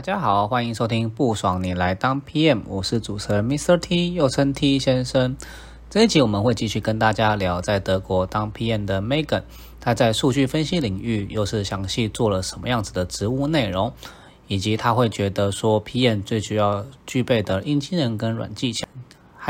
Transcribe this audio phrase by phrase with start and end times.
[0.00, 3.78] 大家好，欢迎收听不爽你来当 PM，我是主持人 Mr.
[3.78, 5.36] T，又称 T 先生。
[5.90, 9.42] 这一集我们会继续跟大家聊在德国当 PM 的 Megan，
[9.78, 13.92] 他在数据分析领域又是详细做了什么样子的职务内容，
[14.46, 18.88] 以及他会觉得说 PM 最需要具备的硬技能跟软技巧。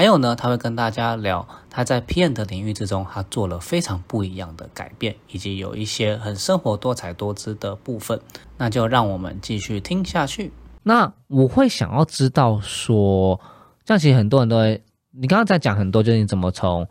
[0.00, 8.18] 还有呢，他会跟大家聊他在 PM 的领域之中，他做了非常不一样的改变，以及有一些很生活多彩多姿的部分。
[8.56, 10.52] 那就让我们继续听下去。
[10.84, 13.38] 那我会想要知道说，
[13.84, 16.88] 像其实很多人都会，你刚刚在讲很多，就是你怎么从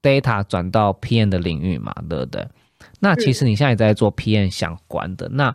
[0.00, 2.48] data 转到 PM 的领域嘛，对不对？
[3.00, 5.54] 那其实你现在也在做 PM 相关的，那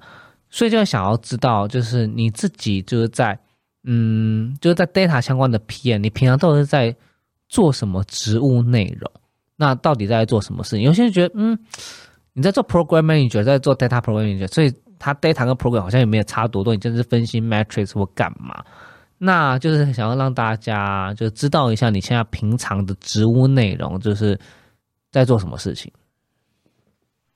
[0.52, 3.40] 所以就想要知道，就是你自己就是在。
[3.84, 6.96] 嗯，就是在 data 相关的 PM，你平常到底是在
[7.50, 9.12] 做什么职务内容？
[9.56, 10.82] 那到底在做什么事情？
[10.82, 11.58] 有些人觉得，嗯，
[12.34, 18.64] 你在做 program manager，在做 data program manager，所以他 data 跟 program 好像也没有差多多，你就是分析 matrix 或干嘛？
[19.18, 24.40] 那就是想要让大家就知道一下你现在平常的职务内容，就是
[25.12, 25.92] 在做什么事情。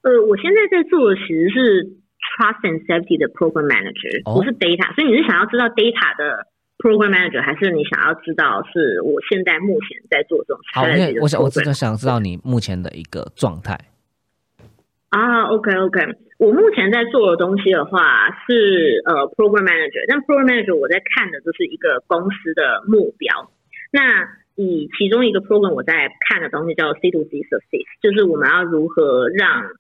[0.02, 2.05] 呃，我现在在做的其实是。
[2.36, 6.46] Trust and safety 的 program manager 不是 data，所以你是想要知道 data 的
[6.84, 10.60] program manager，还是你想要知道是我现在目前在做这种？
[10.74, 13.80] 好，因为我想我真的想知道你目前的一个状态。
[15.16, 16.02] 啊，OK OK，
[16.38, 23.50] 我目前在做的东西的话是呃 program manager，但 program manager 我在看的就是一个公司的目标。
[23.94, 29.72] 那以其中一个 program 我在看的东西叫 C to C success，就是我们要如何让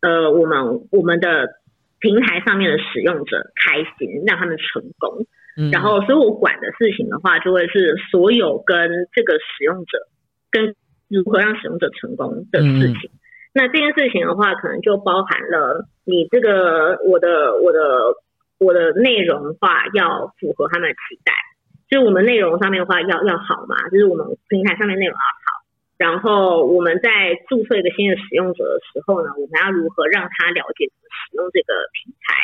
[0.00, 1.61] 呃我们我们的
[2.02, 5.24] 平台上面的使用者开心，让他们成功。
[5.70, 9.98] 然后，所以我管的事情的话，就会是所有跟这个使用者
[10.50, 10.74] 跟
[11.08, 13.10] 如何让使用者成功的事情。
[13.54, 17.80] 那这件事情的话，可能就包含了你这个我的我的
[18.58, 21.32] 我的内容话要符合他们的期待，
[21.90, 25.41] 就是我们内容上面的话要要好嘛，就是我们平台上面内容要好。
[25.98, 32.34] 然后我们在注册一个新的使用者的时候呢，我们要如何让他了解怎么使用这个平台？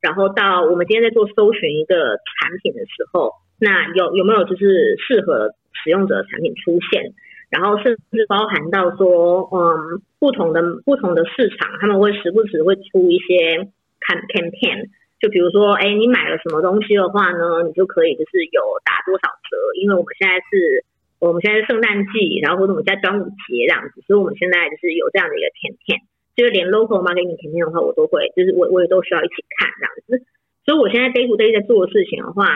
[0.00, 5.50] 然后到我们今天在做搜寻一个产品的时候，那有有没有就是适合
[5.82, 7.10] 使用者的产品出现？
[7.50, 13.66] 然后甚至包含到说，嗯，不同的不同的市场，他们会时不时会出一些
[14.06, 14.86] campaign，
[15.18, 19.56] 就比如说，哎，你买了什么东西的话呢，你就可以就是有打多少折？
[19.82, 20.84] 因为我们现在是。
[21.18, 25.98] 我们现在是圣诞季，然后或者我们在端午节这样子，所以我们现在就是有这样的一个甜甜
[26.38, 30.22] 就是连 local market 的甜甜的话，我都会，就是我我也都需要一起看这样子。
[30.62, 32.46] 所以我现在 day to day 在做的事情的话，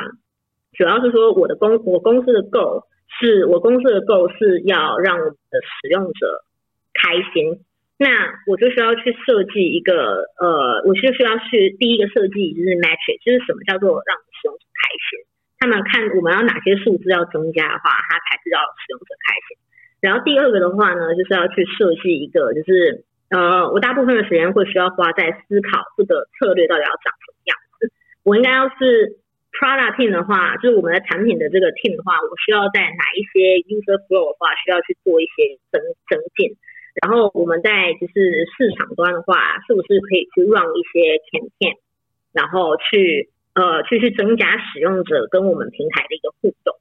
[0.78, 2.86] 主要是说我的公我公司的 goal
[3.18, 6.46] 是我公司的 goal 是要让我们的使用者
[6.94, 7.66] 开心，
[7.98, 8.06] 那
[8.46, 15.31] 我就需要去设计一个呃，我就需要去第一个设计就是 metric，就是什么叫做让使用者开心。
[15.62, 19.54] 他们看我们要哪些数字要增加的话，他才知道使用者开心。
[20.00, 27.92] 然后第二个的话呢，就是要去设计一个，就是呃，我大部分的时间会需要花在思考这个策略到底要长什么样子。
[28.24, 29.22] 我应该要是
[29.54, 35.78] product team 的话，就是我们的产品的这个 team 的话，我需要在哪一些 user flow 的话，需要去做一些增
[36.10, 36.58] 增进。
[36.98, 41.78] 然后我们在就是市场端的话，是不是可以去 run 一些 campaign，
[42.32, 43.30] 然后去。
[43.54, 46.76] 呃，去去增加使用者跟我们平台的一个互动。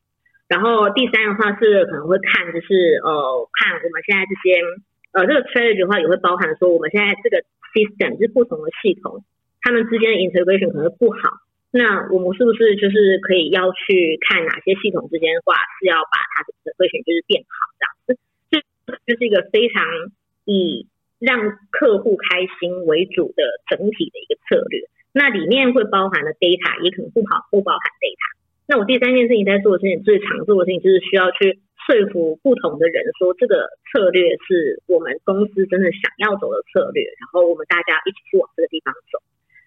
[0.47, 4.59] 然后第三的话是可能会看，就是呃，看我们现在这些
[5.11, 9.23] 呃这个 strategy 的话，也会包含说我们现在这个 system 就是不同的系统，
[9.61, 11.39] 他们之间的 integration 可能不好。
[11.71, 18.19] 那我们是不是就是可以要去看哪些系统之间的话，是要把它的 integration 就是变好这样子？
[18.51, 18.59] 这
[19.07, 19.87] 就是一个非常
[20.43, 20.87] 以
[21.19, 21.39] 让
[21.71, 24.83] 客户开心为主的整体的一个策略。
[25.13, 28.25] 那里面会包含的 data，也可能不跑不包含 data。
[28.67, 39.19] 那我第三件事情在做的事情，最常做的事情就是需要去说服不同的人，说这个策略是我们公司真的想要走的策略，然后我们大家一起去往这个地方走。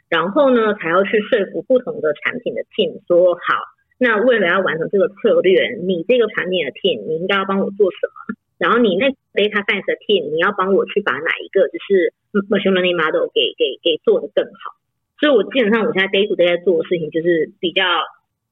[0.09, 3.61] 然后呢，才要去说服不同的产品的 team 说好，
[3.99, 8.33] 那为了要完成这个策略，你这个产品的 team 你应该要帮我做什么？
[8.57, 12.15] 然后你那 data science 的 team 你要帮我去把哪一个就是
[12.49, 14.81] machine learning model 给给给做的更好。
[15.25, 17.81] 所以我基本上我现在 day to day 在做的事情就是比较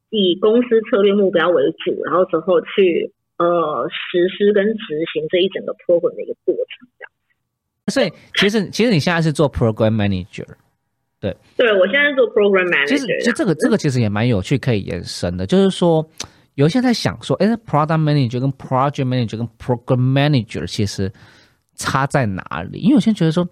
[0.09, 7.11] 以公司策略目标为主，然后之后去呃实施跟执行这一整个 program 的一个过程这样。
[7.89, 10.47] 所以其实其实你现在是做 program manager，
[11.21, 12.89] 对，对我现在是做 program manager。
[12.89, 16.09] 其实其实这个这个其实也蛮有趣，可以延伸的，就是说。
[16.57, 21.11] 有些在想说，哎，product manager 跟 project manager 跟 program manager 其实
[21.77, 22.81] 差在哪里？
[22.81, 23.43] 因为有些人觉得说，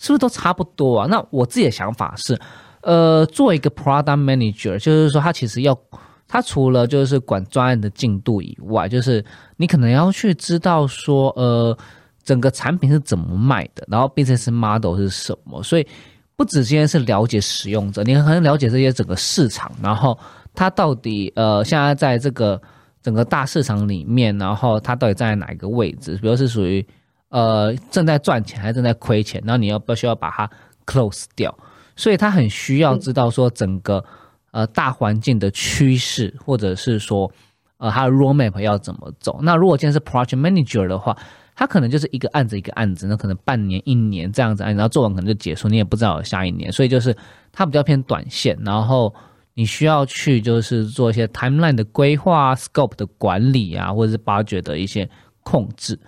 [0.00, 1.06] 是不是都差不多啊？
[1.06, 2.36] 那我自己的想法是，
[2.80, 5.78] 呃，做一个 product manager，就是说他其实要，
[6.26, 9.24] 他除了就是管专案的进度以外，就是
[9.56, 11.76] 你可能要去知道说，呃，
[12.24, 15.86] 整个产品是怎么卖的，然后 business model 是什么，所以
[16.34, 20.18] 不只今天是了解使用者，你可能了解这些整个市场，然后。
[20.52, 22.60] 它到底呃，现在在这个
[23.04, 26.18] 整个大市场里面，然后它到底在哪一个位置？
[26.20, 26.84] 比如是属于
[27.30, 29.42] 呃正在赚钱还是正在亏钱？
[29.44, 30.50] 然后你要不需要把它
[30.86, 31.52] close 掉？
[31.96, 34.04] 所以他很需要知道说整个
[34.52, 37.30] 呃大环境的趋势，或者是说
[37.78, 39.40] 呃它的 roadmap 要怎么走？
[39.42, 41.16] 那如果今天是 project manager 的话，
[41.56, 47.16] 他可能就是一个案子一个案子，那可能半年一年这样子，然后做完可能就结束，你也不知道下一年，所以就是
[47.50, 49.14] 它比较偏短线，然后。
[49.54, 55.06] 你需要去就是做一些 timeline 的规划、scope 的管理啊，或者是 budget 的一些
[55.42, 55.98] 控制。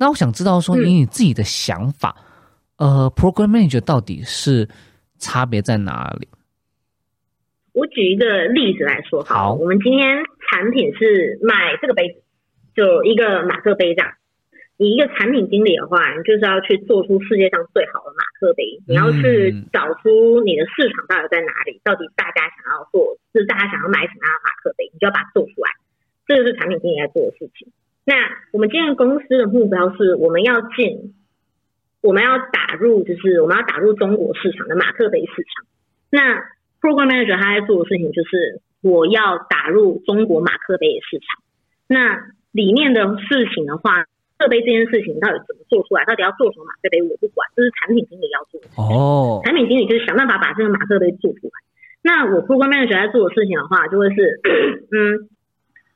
[0.00, 2.16] 那我想知道说，以你自己的想法，
[2.78, 4.66] 呃，program manager 到底是
[5.18, 6.26] 差别在哪里？
[7.74, 12.22] 我举一个例子来说，好，我们今天产品是卖这个杯子，
[12.74, 14.10] 就一个马克杯这样。
[14.78, 25.68] 你一个产品经理的话，你就是要去做出世界上最好的马克杯，你要去找出你的市场到底在哪里，到底大家想要做，是大家想要买什么样的马克杯，你就要把它做出来。
[26.26, 27.68] 这就是产品经理在做的事情。
[28.04, 28.14] 那
[28.52, 31.14] 我们今天公司的目标是，我们要进，
[32.00, 35.66] 我们要打入，就是我们要打入中国市场的马克杯市场。
[36.10, 36.40] 那
[36.80, 41.42] program manager 他在做的事情就是，我要打入中国马克杯的市场。
[41.86, 44.06] 那里面的事情的话。
[44.40, 46.02] 设备这件事情到底怎么做出来？
[46.06, 47.02] 到底要做什么马克杯？
[47.02, 48.68] 我不管，这是产品经理要做的。
[48.80, 51.52] 哦，产品经理就是想办法把这个马克杯做出来。
[52.00, 54.40] 那我 program manager 在做的事情的话，就会是，
[54.96, 55.28] 嗯，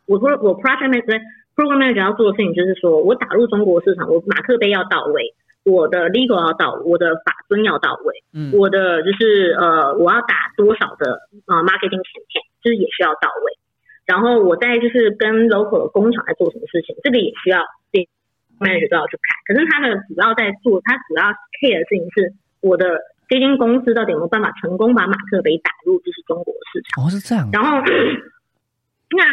[0.04, 1.22] 我说我 project manager
[1.54, 5.34] program manager 要做的事情就是说，我打入中国市场，我马克杯要到位，
[5.64, 13.58] 我的 legal 要到，我的法尊要到位，嗯，我的就是呃，我要打多少的呃 marketing campaign，就是也需要到位。
[14.06, 17.60] 然后我在就是跟 local 的工厂在做什么事情，这个也需要。
[18.60, 21.24] manager 都要去看，可是他的主要在做，他主要
[21.58, 22.86] care 的事情是我的
[23.28, 27.02] 这间公司到底有没有办法成功把马克杯打入就是中国市场。
[27.02, 27.50] 哦，是这样。
[27.52, 27.82] 然后，
[29.10, 29.26] 那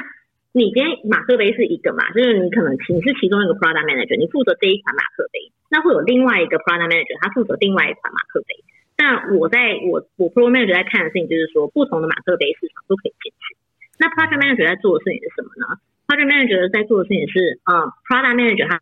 [0.53, 2.12] 你今天马克杯是一个嘛？
[2.12, 8.63] 就是你可能你是其中一个 product manager，你负责这一款马克杯，那会有另外一个 product manager，他负责另外一款马克杯。
[8.98, 13.57] 那我在我我 product manager 在看的事情就是说，不同的马克杯市场都可以进去。
[14.00, 18.80] 那 project manager 在做的事情是什么呢？project manager 在做的事情是，嗯，product manager 他。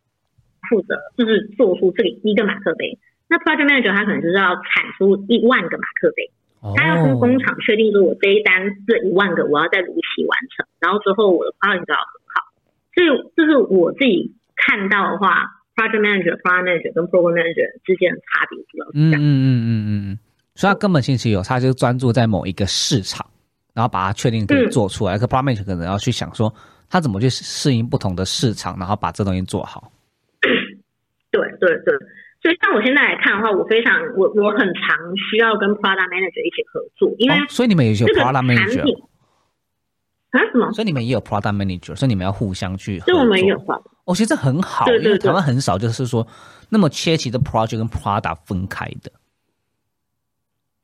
[0.68, 2.96] 负责就是做出这里一个马克杯，
[3.28, 6.30] 那 project manager 他可能就是要产出一万个马克杯，
[6.76, 12.52] 他要跟工厂确定说，我这一单这一万个我要在如期完成，然后之后我的 quality 就要很好。
[12.94, 19.20] 所以这是我自己看到的话，project manager、project manager 跟 program manager 之间的差别主要是这样。
[19.20, 20.18] 嗯嗯嗯嗯嗯，
[20.54, 23.24] 所以他根本信息有，他就专注在某一个市场，
[23.72, 25.16] 然后把它确定可以做出来。
[25.16, 26.52] 可 project manager 可能要去想说，
[26.90, 29.90] 他怎么去适应不同的市场，然后把这东西做好。
[31.30, 31.94] 对对对，
[32.42, 34.96] 所以像我现在来看的话，我非常我我很常
[35.28, 38.80] 需要跟 product manager 一起合作，因为所以你们也有 product manager
[40.30, 40.40] 啊？
[40.50, 40.72] 什么？
[40.72, 43.20] 所以你们也有 product manager，所以你们要互相去合作。
[43.20, 43.56] 我们有
[44.04, 46.26] 哦，其实很好，因为台湾很少就是说
[46.70, 49.12] 那么切齐的 project 跟 product 分开的。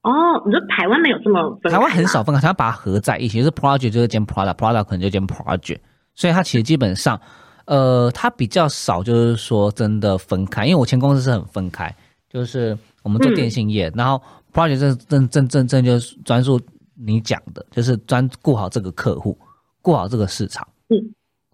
[0.02, 5.78] 哦，你说台湾没有这么台湾很少分开，他要把它合在一起，就是 project 就是兼 product，product 可能就兼 project，
[6.14, 7.18] 所以它其实基本上。
[7.66, 11.94] 呃，它比较少，就是说真的分开，因为我前公司是很分开，
[12.30, 16.60] 就是我们做电信业，然后 project 正正正正正就是专注
[16.94, 19.36] 你讲的，就是专顾好这个客户，
[19.82, 20.66] 顾好这个市场。
[20.88, 20.96] 嗯，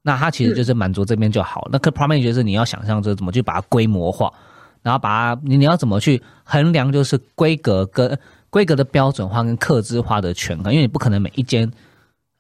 [0.03, 1.67] 那它其实就是满足这边就好。
[1.73, 4.31] 那可 project 就是你要想象着怎么去把它规模化，
[4.83, 8.19] 然后把它你你要怎么去衡量，就是规格跟
[8.51, 11.71] 规格的标准化跟客制化的权衡，因为你不可能每一间。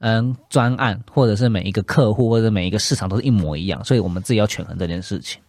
[0.03, 5.41] 嗯，专案或者是每一个客户或者每一个市场都是一模一样，所以我们自己要权衡这件事情。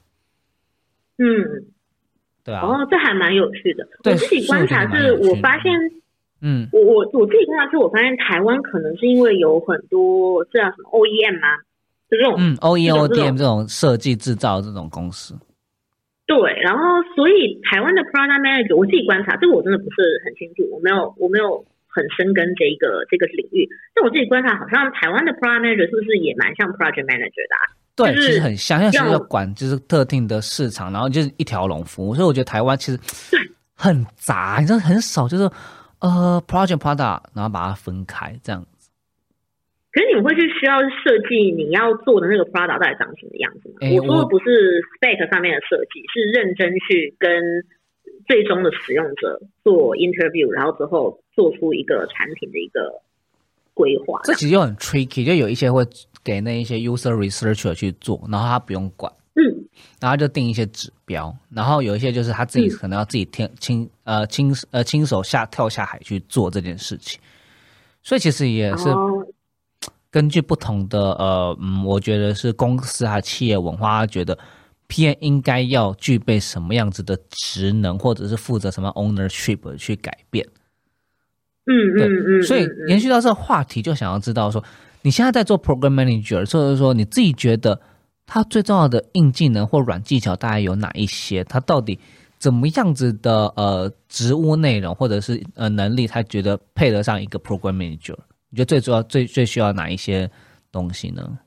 [1.17, 1.25] 嗯，
[2.43, 2.61] 对啊。
[2.61, 3.87] 哦，这还蛮有趣的。
[4.03, 5.71] 我自己观察是，我发现
[6.41, 11.57] 嗯，我我我自己观察是，我发现台湾可能是因为有很多这叫什么 OEM 吗？
[12.11, 15.33] 就这种嗯，O E 这 O 种 D M 这种设计制造这种公司，
[16.27, 16.83] 对，然后
[17.15, 27.63] 所以台湾的 product manager，我自己观察，这个我真的不是很清楚，我没有我没有很深耕这一个这个领域，但我自己观察，好像台湾的 product manager 是不是也蛮像 project manager 的、啊？
[27.95, 32.99] 对，就是其实很像，像是要要管就是特定的市场，然后就是一条龙服务，所以我觉得台湾其实
[33.75, 35.43] 很杂，你知道很少就是
[36.01, 38.65] 呃 project product，然后把它分开这样。
[39.93, 43.75] 可是你们会去需要设计你要做的那个 product 到底长什么样子吗？
[43.81, 47.29] 哎我说的不是 spec 上面的设计，是认真去跟
[48.27, 53.01] 最终的使用者做 interview，然后之后做出一个产品的一个
[53.73, 54.19] 规划。
[54.23, 55.85] 这其实又很 tricky，就有一些会
[56.23, 59.65] 给那一些 user researcher 去做，然后他不用管，嗯，
[59.99, 62.77] 然后就定一些指标，然后有一些就是他自己嗯。
[62.77, 67.19] 可能要自己亲亲呃亲呃亲手下跳下海去做这件事情，
[68.01, 69.25] 所以其实也是哦。
[70.11, 74.37] 根据不同的呃嗯，我觉得是公司啊企业文化，他觉得
[74.93, 80.47] PM 应该要具备什么样子的职能，或者是负责什么 ownership 去改变。
[81.65, 84.63] 嗯嗯嗯，所以延续到这个话题，就想要知道说，
[85.01, 87.81] 你现在在做 program manager，或者说你自己觉得
[88.27, 91.43] 它最重要的硬技能或软技巧大概有哪一些？
[91.45, 91.97] 它到底
[92.37, 98.15] 怎么样子的呃职务内容或者是呃能力，他觉得配得上一个 program manager？
[98.49, 100.29] 你觉得最主要、最最需要哪一些
[100.71, 101.39] 东西呢？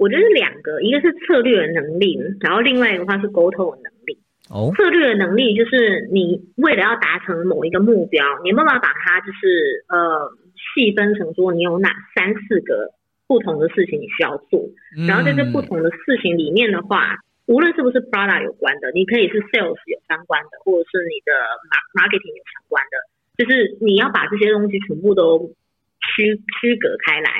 [0.00, 4.16] 我觉得是两个，一个是策略的能力，然后另外一个话是沟通的能力。
[4.48, 12.90] 哦，策略的能力就是你为了要达成某一个目标，你有没有办法把它就是呃细分成说你有哪三四个
[13.28, 14.64] 不同的事情你需要做，
[15.06, 21.30] 然后在这不嗯同的事情里面的话，无论是不是 product 有关的，你可以是 sales 有相关的，或者是你的
[21.68, 22.96] mar- marketing 有相关的，
[23.36, 25.52] 就是你要把这些东西全部都
[26.00, 27.30] 区区隔开来，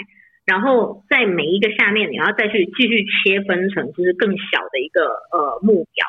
[0.50, 6.02] 然后在每一个下面你要再去继续切分成就是更小的一个呃目标，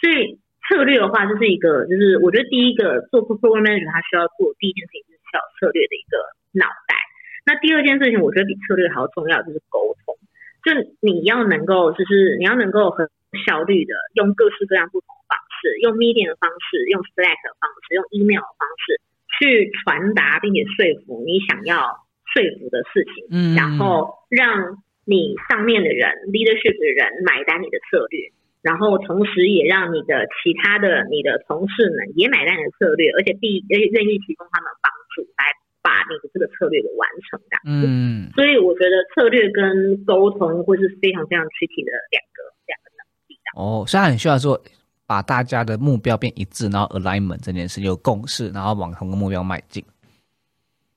[0.00, 6.16] 所以策略的话，就是一个就是我觉得第一个做 program manager 他需要做第一件事情就是需要策略的一个
[6.56, 6.96] 脑袋。
[7.44, 10.16] 那第二件事情，我觉得比策略还要重要，就是沟通。
[10.64, 10.72] 就
[11.04, 13.04] 你要能够，就是你要能够很
[13.44, 18.96] 效率的用各式各样不同的方式，用 meeting 的方式，用 Slack 的方式，用 email 的方式
[19.36, 22.03] 去传达并且说服你想要
[22.34, 28.34] 说服的事情，嗯然后让你上面的人 leadership 的人买单你的策略。
[28.64, 35.44] 然后同时也让你的其他的你的同事们也买单你的策略，而且第而且愿意提供他们帮助来
[35.82, 37.60] 把你的这个策略给完成的。
[37.68, 43.60] 嗯，所以我觉得策略跟沟通会是非常非常 tricky 的两个两个能力的。
[43.60, 44.58] 哦，所以它很需要说
[45.06, 49.84] 把大家的目标变一致，然后 alignment 这件事有共识，然后往同个目标迈进。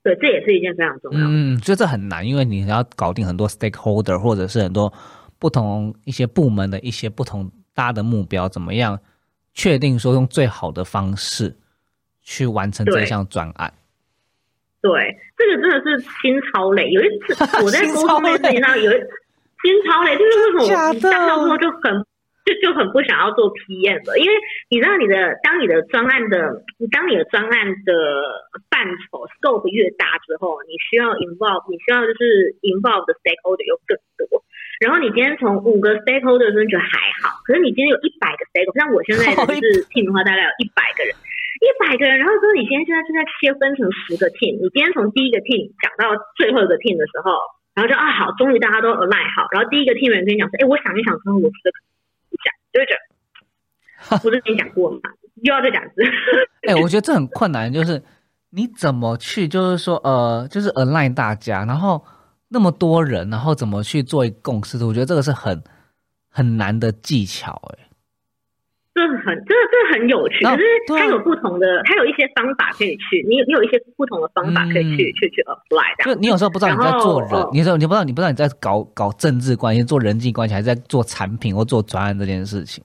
[0.08, 1.26] 对，这也是一件非常重要的。
[1.30, 4.94] 嗯，所以这很难，因为你要搞定很多 stakeholder，或者是很多
[5.38, 8.98] 不同一些部门的一些不同大的目标，怎么样
[9.54, 11.54] 确定说用最好的方式
[12.24, 13.74] 去完成这项专案？
[14.80, 16.90] 对，这个真的是心超累。
[16.92, 17.34] 有一次
[17.66, 22.06] 我在沟通这件事情上有一心超累，就是为什么我假的当到之后就很
[22.48, 24.32] 就就很不想要做 PM 了，因为
[24.72, 26.64] 你知道你的当你的专案的
[26.96, 27.52] 当你的专案
[27.84, 27.92] 的
[28.72, 34.40] 范畴 scope 越大之后，你需要 involve 你需要就是 involve 的 stakeholder 又更多。
[34.80, 41.12] 然后你今天从五个 stakeholder 真的觉得还好，可是你今天有一百个 stakeholder，像我现在就 是 team 的话，大概有一百个人。
[41.58, 47.34] 一百个人，然后说你今天现在正在切分成十个 team，你今天从第一个 team 讲到最后一个 team 的时候，
[47.74, 51.74] 然后就啊好，终于大家都 align 好，然后第一个 team 人跟你讲说，哎，我想一想之后，我觉得
[52.78, 52.94] 就会觉
[54.12, 55.00] 得不是跟你 讲过嘛？
[55.42, 55.96] 又要再讲一次。
[56.68, 58.04] 哎、我觉得这很困难，就是
[58.52, 62.04] 你怎么去，就是说呃，就是 align 大家，然后
[62.50, 64.78] 那么多人，然后怎么去做一个共识？
[64.84, 65.64] 我觉得这个是很
[66.30, 67.87] 很难的技巧、哎。
[68.98, 76.04] 这很这这很有趣，可是它有不同的，它有一些方法可以去，你有你有一些不同的方法可以去、嗯去去 apply 的。
[76.04, 82.84] 就你有时候不知道你在做人，你有时候你不知道你不知道你在搞搞政治关系、做人际关系，还是在做产品或做专案这件事情。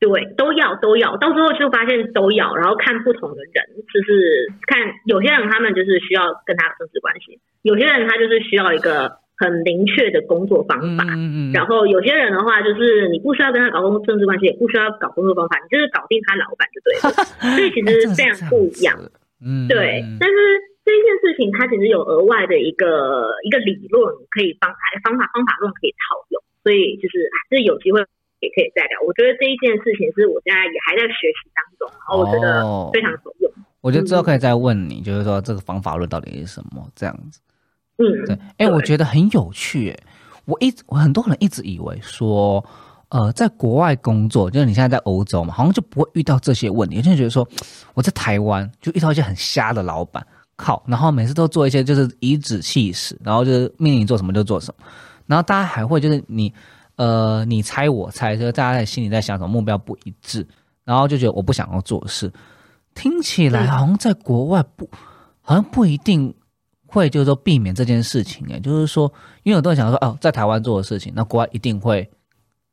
[0.00, 17.06] 对，都要都要，到时候就发现都要，然后看不同的人，就是看有些人他们就是需要跟他有政治关系，有些人他就是需要一个很明确的工作方法，嗯嗯然后有些人的话就是你不需要跟他搞工政治关系，也不需要搞工作方法，你就是搞定他老板就对了，
[17.54, 18.98] 所以其实非常不一样。
[19.38, 20.34] 嗯，对嗯，但是
[20.84, 24.02] 这一件事情它其实有额外的一个一个理论
[24.34, 24.66] 可以方
[25.04, 28.02] 方法方法论可以套用，所以就是还是有机会
[28.40, 28.98] 也可以再聊。
[29.06, 33.52] 我觉得这一件事情是我现在也还在学习当中，然后我觉得哦非常有用。
[33.80, 37.40] 我觉得之后可以再问你，就是说这个方法论到底是什么这样子。
[37.98, 39.96] 嗯，对，哎、我觉得很有趣，哎，
[40.44, 42.64] 我一我很多人一直以为说，
[43.08, 47.46] 呃，在国外工作，就是你现在在欧洲嘛，好像就不会遇到这些问题，有些人觉得说
[47.94, 50.24] 我在台湾就遇到一些很瞎的老板，
[50.56, 54.84] 靠，然后每次都做一些就是颐指气使，然后就是命令你做什么就做什么，
[55.26, 56.52] 然后大家还会就是你，
[56.96, 60.46] 呃，你猜我猜，就是大家在心里在想什么，目标不一致，
[60.84, 62.32] 然后就觉得我不想要做事，
[62.94, 64.88] 听起来好像在国外不，
[65.40, 66.32] 好像不一定
[66.90, 72.08] 会就是说避免这件事情哎，就是说，因为很多人想说哦，在台湾做的事情，那国外一定会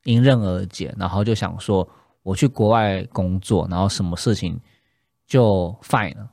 [0.05, 1.87] 迎刃而解，然后就想说
[2.23, 4.57] 我去国外工作，然后什么事情
[5.27, 6.29] 就 fine 了，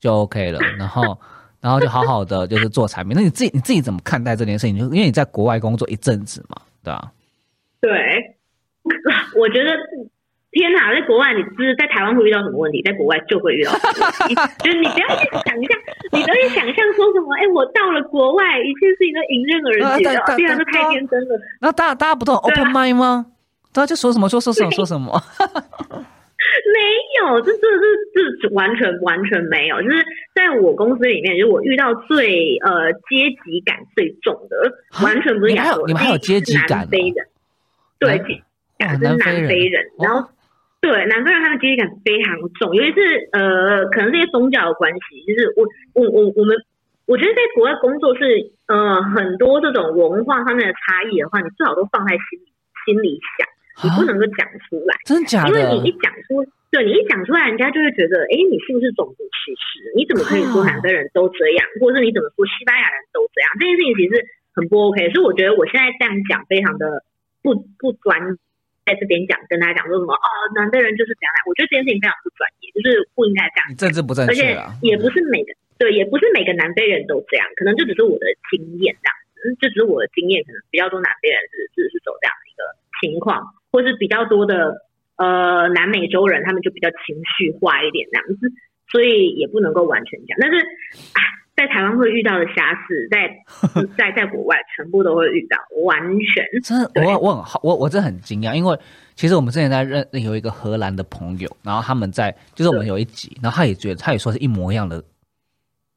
[0.00, 1.18] 就 OK 了， 然后
[1.60, 3.14] 然后就好好的就是做产品。
[3.14, 4.78] 那你自己你自己怎么看待这件事情？
[4.78, 7.12] 就因为你在国外工作一阵子嘛，对吧、
[7.80, 7.90] 对，
[9.38, 9.70] 我觉得
[10.50, 14.34] 天哪，在国外你就是在台湾会遇到什么问题，在国外就会遇到什么问题。
[14.64, 15.70] 就是你不要去想象，
[16.10, 21.38] 你不要去想象说什么，哎，我到了国外，一切事情都迎刃而解的啊对，对天啊，这太天真了。
[21.60, 23.26] 然后大家大家不都 open mind 吗？
[23.74, 25.22] 大家就说什么说说什么说什么，
[26.72, 26.80] 没
[27.20, 27.60] 有，这这
[28.14, 29.82] 这这完全完全没有。
[29.82, 30.02] 就是
[30.34, 34.56] 在我公司里面，就是我遇到最呃阶级感最重的，
[34.96, 37.26] 啊完全不是亚洲人你们还有阶级感哦南非人，
[37.98, 38.42] 对，南阶级哇
[38.78, 40.26] 感是南南非人然后。
[40.80, 45.24] 对南非人，他们阶级感非常重，尤其是呃，可能这些宗教的关系。
[45.26, 46.56] 就是我我我我们，
[47.06, 52.46] 我觉得在国外工作是呃很多这种文化上面的差异的话，你最好都放在心里
[52.86, 53.48] 心里想，
[53.82, 54.94] 你不啊能够讲出来。
[55.04, 55.92] 真的假的因为你一？
[55.98, 59.90] 讲出，对你一讲出来，人家就会觉得，哎，你是不是种族歧视？
[59.96, 63.50] 你怎么可以说南非人都这样，或者是你怎么说西班牙人都这样？
[63.58, 64.22] 这件事情其实
[64.54, 65.10] 很不 OK。
[65.10, 67.02] 所以我觉得我现在这样讲非常的
[67.42, 68.38] 不不专，
[68.88, 70.26] 在这边讲跟大家讲说什么哦，
[70.56, 74.56] 南非人就是这样，我觉得这件事情非常不专业，就是不应该这样你政治不正而且？
[74.80, 82.60] 也不是每个对，也不是每个南非人都这样，可能这只是我的经验这样子，这只是我的经验，可能比较多南非人是是是走这样的一个
[83.04, 84.88] 情况，或是比较多的
[85.20, 88.48] 呃南美洲人，他们就比较情绪化一点这样子，
[88.90, 90.56] 所以也不能够完全讲，但是
[91.14, 91.20] 啊，
[91.58, 93.28] 在台湾会遇到的瑕疵，在
[93.98, 98.78] 在在国外全部都会遇到，完全真的，我我很好，我我真的很惊讶，因为
[99.16, 105.02] 其实我们之前在认有一个荷兰的朋友，然后他们在就是我们有一集，然后他也觉得他也说是一模一样的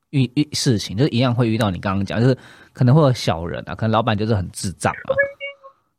[0.10, 2.36] 遇遇事情，就是一样会遇到你刚刚讲，就是
[2.74, 5.13] 可能会有小人啊，可能老板就是很智障啊，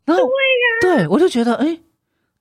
[0.05, 0.29] 然后
[0.81, 1.79] 对我就觉得，哎，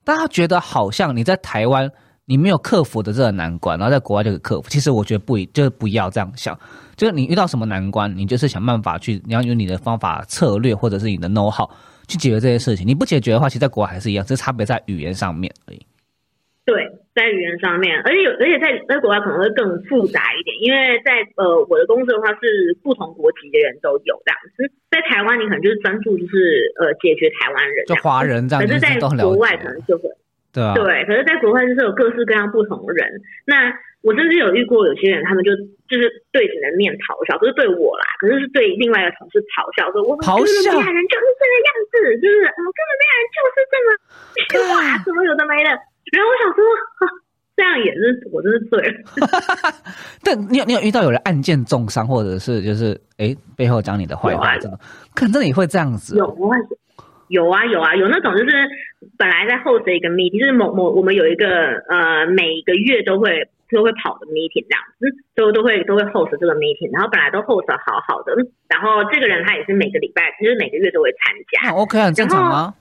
[0.04, 1.92] 大家觉得好像你在台湾
[2.26, 6.58] 你没有克服的这个难关，然后在国外就可以克服，其实我觉得不一，就是不要这样想。
[6.96, 11.68] 就是你遇到什么难关，你就是想办法去，你要用你的方法、策略，或者是你的 know how
[12.08, 12.88] 去解决这些事情。
[12.88, 15.86] 你不解决的话，其实在国外还是一样，只是差别在语言上面而已。
[16.64, 30.04] 对，在语言上面，而且有，而且在在国外可能会更复杂一点，因为在呃我的公司的话是不同国籍的人都有这样子，在台湾你可能就是专注就是呃解决台湾人就华人这样子可是在都很了国外可能就会
[30.54, 33.08] 对啊，对，可是在国外就是有各式各样不同的人。
[33.46, 35.56] 那我甚至有遇过有些人，他们就
[35.88, 43.88] 就是对着你的面嘲笑，不是对我啦，可是是对另外一个同事嘲笑，说我们咆哮哥伦比亚人就是这个样子，就是我们哥伦比亚人就是这么
[44.44, 45.70] 虚华，什么有的没的。
[46.12, 46.60] 然后我想说，
[47.00, 47.08] 哈
[47.56, 48.98] 这样也是我真是醉了。
[50.24, 54.80] 但你有你有遇到有人暗箭重伤，或者是就是哎背后讲你的坏话，有啊这种，
[55.14, 56.50] 可能真的也会这样子有哦。
[57.32, 58.52] 啊，有啊，有啊，有那种就是
[59.18, 61.48] 本来在 host 一个 meeting，就是某某我们有一个
[61.88, 68.36] 呃每个月都会都会跑的 meeting 这样子，都都会都会 host 这个 meeting，然后本来都 host 得好好的，
[68.68, 72.74] 然后这个人他也是每个礼拜就是每个月都会参加，那 OK 啊很正常啊。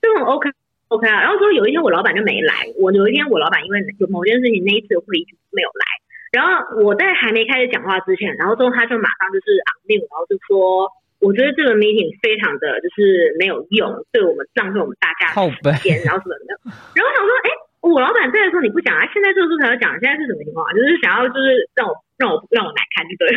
[0.00, 0.48] 这种 OK
[0.88, 1.20] OK 啊。
[1.20, 5.84] 然后说有一天我老板就没来，我有一天我老板因为有某件事情那一次会议就没有来，
[6.32, 10.90] 然后我在还没开始讲话之前，然后之后他就马上就是 on mute，然后就说。
[11.18, 15.48] 我觉得这个 meeting 非常的就是没有用，对我们浪费我们大家时
[15.82, 16.54] 间，然后什么的。
[16.94, 17.48] 然后我想说，哎，
[17.80, 20.70] 我老板在的时候你不讲啊，现在这个时候才要讲，现在是什么情况啊？
[20.76, 23.32] 就是想要就是让我让我让我难看，就对，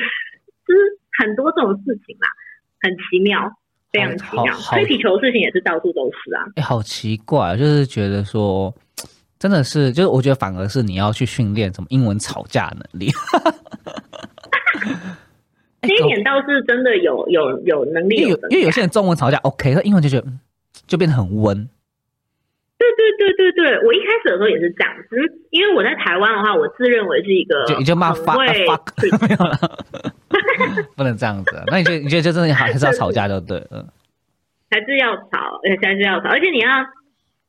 [0.68, 0.80] 就是
[1.18, 2.28] 很多这种事情嘛，
[2.84, 3.48] 很奇妙，
[3.92, 4.54] 非常奇妙。
[4.60, 6.46] 吹皮球的事情也是到处都是啊。
[6.60, 8.74] 哎、好奇怪啊，就是觉得说，
[9.39, 13.10] 真的是，就是我觉得反而是你要去训练什么英文吵架能力。
[15.82, 20.39] 哎这一点倒是真的有有有能力因为有因为有些人中文吵架 OK，他英文就觉得嗯
[20.88, 21.70] 就变得很温。
[22.78, 25.15] 对对对对对，我一开始的时候也是这样子，
[25.50, 31.63] 因为我在台湾的话，我自认为是一个就你就骂很 fuck fuck 没有了， 不能这样子啊。
[31.68, 33.86] 那你觉得你觉得就真的还还是要吵架就对了。
[34.72, 36.70] 还是要吵，而且还是要吵，而且你要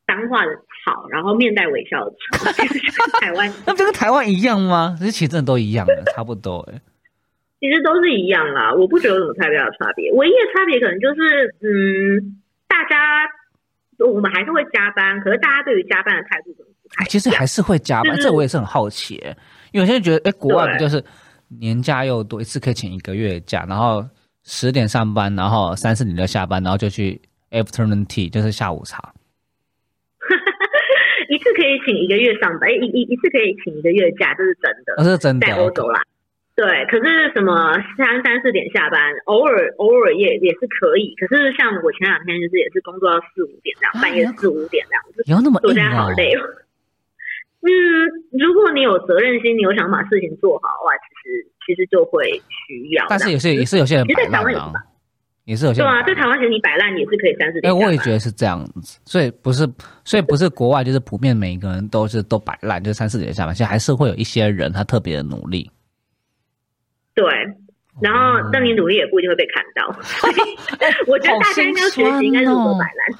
[0.05, 0.51] 脏话的
[0.83, 2.51] 吵，然后面带微笑的吵，
[3.21, 4.95] 台湾 那不就跟台湾一样吗？
[4.99, 6.81] 其实其实真的都一样的，差不多哎。
[7.61, 10.11] 其实都是一样啦，我不觉得有什么太大的差别。
[10.13, 13.29] 唯一的差别可能就是，嗯，大家
[13.99, 17.05] 我们还是会加班，可是大家对于加班的态度可能不太。
[17.05, 19.37] 其实还是会加班，就是这我也是很好奇欸，
[19.71, 21.03] 因为有些人觉得，哎，国外不就是
[21.59, 24.03] 年假又多，一次可以请一个月假，然后
[24.43, 27.21] 十点上班，然后三四点就下班，然后就去
[27.51, 29.13] afternoon tea，就是下午茶。
[31.29, 34.95] 一次可以请一个月上班，一一一次可以请一个月假，这是真的。
[34.97, 36.01] 那、哦是真的在欧洲啦。
[36.61, 41.15] 对，可是什么三三四点下班，偶尔偶尔也也是可以。
[41.17, 46.13] 可是像我前两天就是也是工作到四五点这样，啊半夜四五点这样子，有那么硬我现在好哦？
[46.15, 46.45] 累哦。
[47.65, 47.65] 嗯，
[48.37, 52.29] 如果你有责任心，你有想把事情做好的话，其实其实就会
[52.67, 53.07] 需要。
[53.09, 54.71] 但是有些也是有些人摆烂啊，
[55.45, 56.03] 也是有些对啊。
[56.03, 57.87] 在台湾其实你摆烂也是可以三四哎、点下班。
[57.87, 59.67] 我也觉得是这样子，所以不是，
[60.05, 65.67] 所以不是国外就是普遍每一个人都是都摆烂，就三四点下班，其实还是会有一些人他特别的努力。
[67.13, 67.25] 对，
[68.01, 69.87] 然后哦但你努力也不一定会被看到。
[71.07, 73.19] 我觉得大家应该学习，应该是哦多摆烂。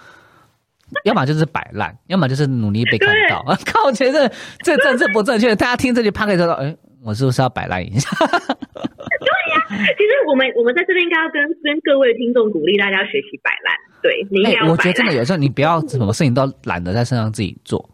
[1.06, 3.42] 要么就是摆烂，要么就是努力被看到。
[3.66, 4.30] 靠，我觉得
[4.64, 8.10] 这政治不正确，大家听这句 p a s 说，哎，我是不是要摆烂一下？
[8.20, 13.74] 对呀其实我们我们在这边应该要跟跟各位听众鼓励大家学习摆烂。
[14.02, 14.70] 对你应要摆。
[14.70, 17.90] 我觉得真的有时候你不要什么事情都懒得在身上自己做，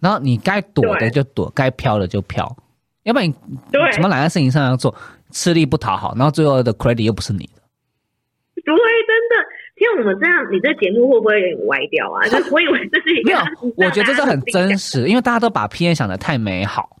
[0.00, 2.56] 然后你该躲的就躲，该飘的就飘，
[3.06, 3.34] 要不然你
[3.70, 4.92] 对什么懒在事情上要做，
[5.30, 7.62] 吃力不讨好，然后最后的 credit 又不是你的。
[8.54, 8.74] 对，真
[9.30, 9.36] 的。
[9.78, 12.26] 像我们这样，你这节目会不会有点歪掉啊？
[12.32, 13.38] 就我以为这是一个没有，
[13.76, 16.96] 我觉得这是很真实，因为大家都把 P N 想的太美好，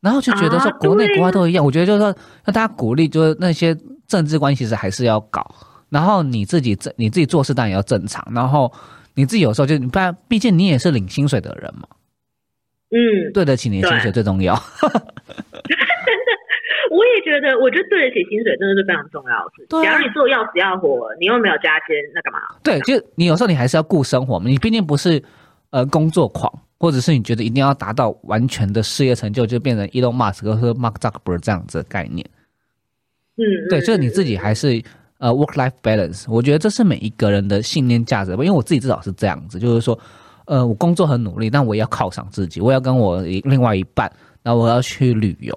[0.00, 1.64] 然后就觉得说啊国内国外都一样。
[1.64, 5.54] 我觉得就是说，让大家鼓励，就是那些政治关系其实还是要搞，
[5.88, 8.70] 然后你自己正你自己做事当然也要正常，然后
[9.14, 11.88] 你自己有时候就你不然，毕竟你也是领薪水的人嘛，
[12.90, 14.54] 嗯，对得起你的薪水最重要。
[16.90, 19.80] 我也觉得，我觉得对得起薪水真的是非常重要的事情。
[19.82, 22.40] 假如你做要死要活，你又没有加薪，那干嘛？
[22.64, 25.22] 对，就你有时候你还是要顾生活嘛，你毕竟不是
[25.70, 32.28] 呃工作狂，或者是你觉得一定要达到完全的事业成就，就变成 Elon Musk 或者 Mark Zuckerberg 这样子的概念。
[33.36, 34.82] 嗯，对，嗯就是你自己还是
[35.18, 38.32] 呃 work life balance，我觉得这是每一个人的信念价值。
[38.32, 39.96] 因为我自己至少是这样子，就是说，
[40.50, 44.10] 呃，我工作很努力，但我也要犒赏自己，我要跟我另外一半，
[44.42, 45.54] 然后我要去旅游，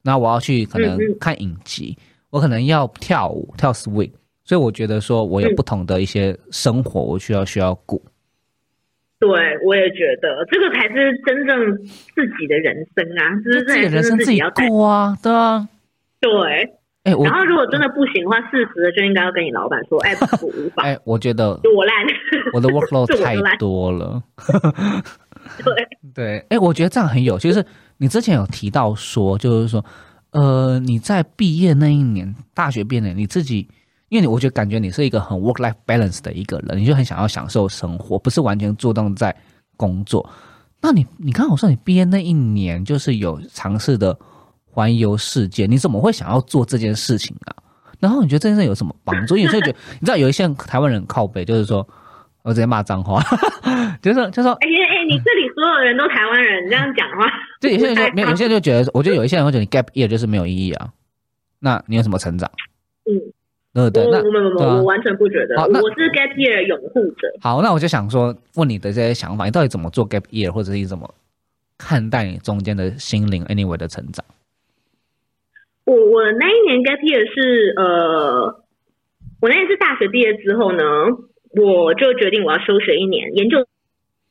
[0.00, 1.98] 那我要去可能看影集，
[2.30, 4.12] 我可能要跳舞跳 swing，
[4.44, 8.00] 所以我觉得说我有嗯不同的一些生活，我需要需要顾。
[9.18, 9.28] 对，
[9.66, 11.76] 我也觉得这个才是真正
[12.14, 14.48] 自己的人生啊，就是自己的人生自己要。
[14.50, 15.68] 过啊，对啊。
[16.20, 16.77] 对，
[17.10, 21.94] 然后如果真的不行的话，适时的就应该要跟你老板说，哎， 不无法，哎、我觉得就我烂。
[22.54, 24.22] 我的 workload 太多了。
[25.64, 27.48] 对，对，哎，我觉得这样很有趣。
[27.48, 27.64] 就是
[27.98, 29.84] 你之前有提到说，就是说，
[30.32, 33.68] 呃，你在毕业那一年，大学毕业你自己，
[34.08, 39.34] 因为你我觉得感觉你是一个很 work life balance 的一个人，你就很想要享受生活，不是完全注重在
[39.76, 40.28] 工作。
[40.80, 44.16] 那你你刚好说你毕业那一年就是有尝试的
[44.70, 47.56] 环游世界，你怎么会想要做这件事情啊？
[48.00, 49.36] 然后你觉得这件事有什么帮助？
[49.36, 51.86] 有时候觉得， 你知道有一些台湾人靠背，就是说
[52.42, 53.20] 我直接骂脏话，
[54.00, 57.26] 就是就说哎哎，你这里所有人都台湾人，你这样讲话，
[57.60, 60.90] 就有些人就没有，有些人就觉得，我觉得有一些人会觉得你 gap year 就是没有意义啊。
[61.60, 62.48] 那你有什么成长？
[63.10, 64.08] 嗯，对对？
[64.12, 64.18] 那
[64.64, 67.28] 我我完全不觉得，我是 gap year 的拥护者。
[67.40, 71.12] 好，那我就想说，问你的这些想法，你到底怎么做 gap year，或者是你怎么
[71.76, 74.24] 看待你中间的心灵 anyway 的成长？
[75.88, 78.60] 我我那一年 gap year 是呃，
[79.40, 80.84] 我那年是大学毕业之后呢，
[81.56, 83.64] 我就决定我要休学一年，研究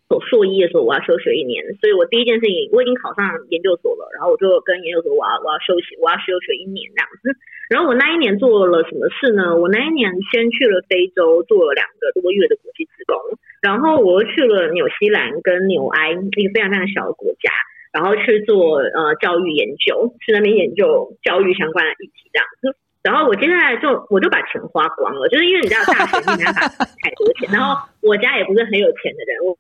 [0.08, 7.34] 所硕一的时候我要休学一年，所以我第一件事情我已经考上研究所了，然后我就跟研究所我要我要休息，我要休学一年这样子。
[7.74, 9.58] 然后我那一年做了什么事呢？
[9.58, 13.18] 我那一年先去了非洲做了两个多月的国际职工，
[13.66, 17.50] 然后我又去了纽西兰跟纽埃一个非常非常小的国家。
[17.92, 22.78] 然后去做呃教育研究，去那边研究教育相关的议题这样子。
[23.04, 29.58] 然后我接下来就我就把钱花光了，就是因为你知道大学你没办法太多钱， 然后我家也不是很有钱的人，我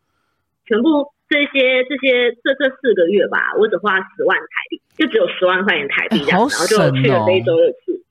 [0.66, 8.04] 全部这些这些这这四个月吧，我只花十万台币，就只有十万块钱台币这样，然后就去了非洲的次。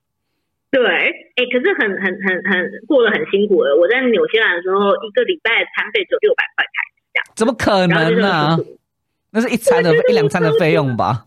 [0.71, 3.77] 对，哎，可是很很很很过得很辛苦的。
[3.77, 8.77] 我在纽西兰的时候，一个礼拜的餐费只有六百块台币这样，怎么可能呢、是
[9.31, 11.25] 那是一餐的一两餐的费用吧？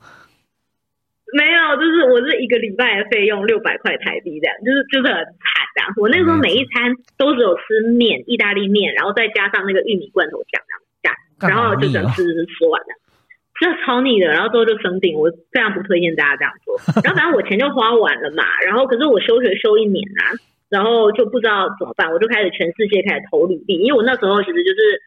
[1.32, 5.94] 没有，就是我是一个礼拜的费用六百块台币这样，就是就是很惨这样。
[5.96, 11.46] 我那时候每一餐都只有吃面，意大利面，然后再加上那个玉米罐头酱这样子。
[11.46, 12.98] 然后就整吃吃吃完了，
[13.60, 14.26] 这超腻的。
[14.26, 16.74] 然后之后就生病，我非常不推荐大家这样做。
[17.04, 20.34] 然后反正我钱就花完了嘛， 然后可是我休学休一年啊，
[20.68, 25.00] 然后就不知道怎么办，我就开始全世界开始投履历，因为我那时候其实就是。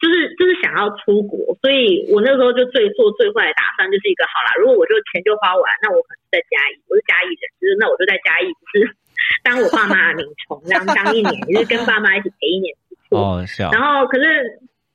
[0.00, 8.88] 就是就是想要出国，所以我那时候就最做最坏的打算就是一个好啦，如果我就钱就花完，那我可能在嘉义，我是嘉义人，就是那我就在嘉义，就是
[9.44, 12.72] 当我爸妈的名虫，这样当一年，就是跟爸妈一起陪一年。
[13.10, 14.24] 哦，然后可是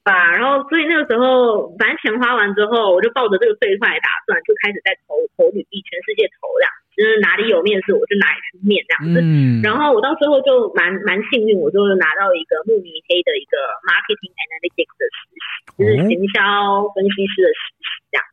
[0.05, 6.69] 吧，然后所以那个时候，反正钱花完之后，我就抱着这个最坏的打算，就开始在投投履历，全世界投这样。
[6.95, 9.19] 就是哪里有面试，我就哪里去面这样子。
[9.19, 18.23] 嗯，然后我到最后就蛮蛮幸运，我就拿到一个慕尼黑的一个 marketing analytics 的实习，就是行销分析师的实习这样。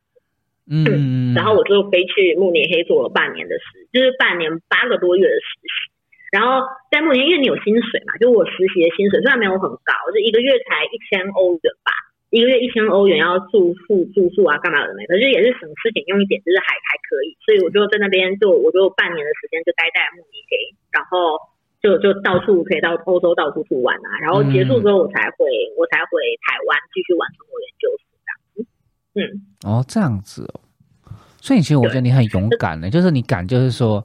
[0.69, 5.91] 嗯，然后我就飞去慕尼黑做了半年的实，就是半年八个多月的实习。
[6.33, 11.93] 然后在慕尼黑，因为你有薪水嘛，就我实习的薪水虽然没有很高，就一个月才一千欧元吧。
[12.33, 15.05] 一个月一千欧元要住宿住宿啊，干嘛的没？
[15.05, 17.37] 可是也是省吃俭用一点，就是还还可以。
[17.45, 20.57] 所以我就在那边就我就半年的时间就待在慕尼黑，
[20.89, 21.37] 然后
[21.77, 24.09] 就就到处可以到欧洲到处去玩啊。
[24.19, 25.45] 然后结束之后我才回
[25.77, 28.65] 我才回台湾继续完成我研究所这样子。
[29.13, 29.21] 嗯，
[29.69, 34.03] 哦这样子哦，所以其实我觉得你很勇敢的，就是你敢就是说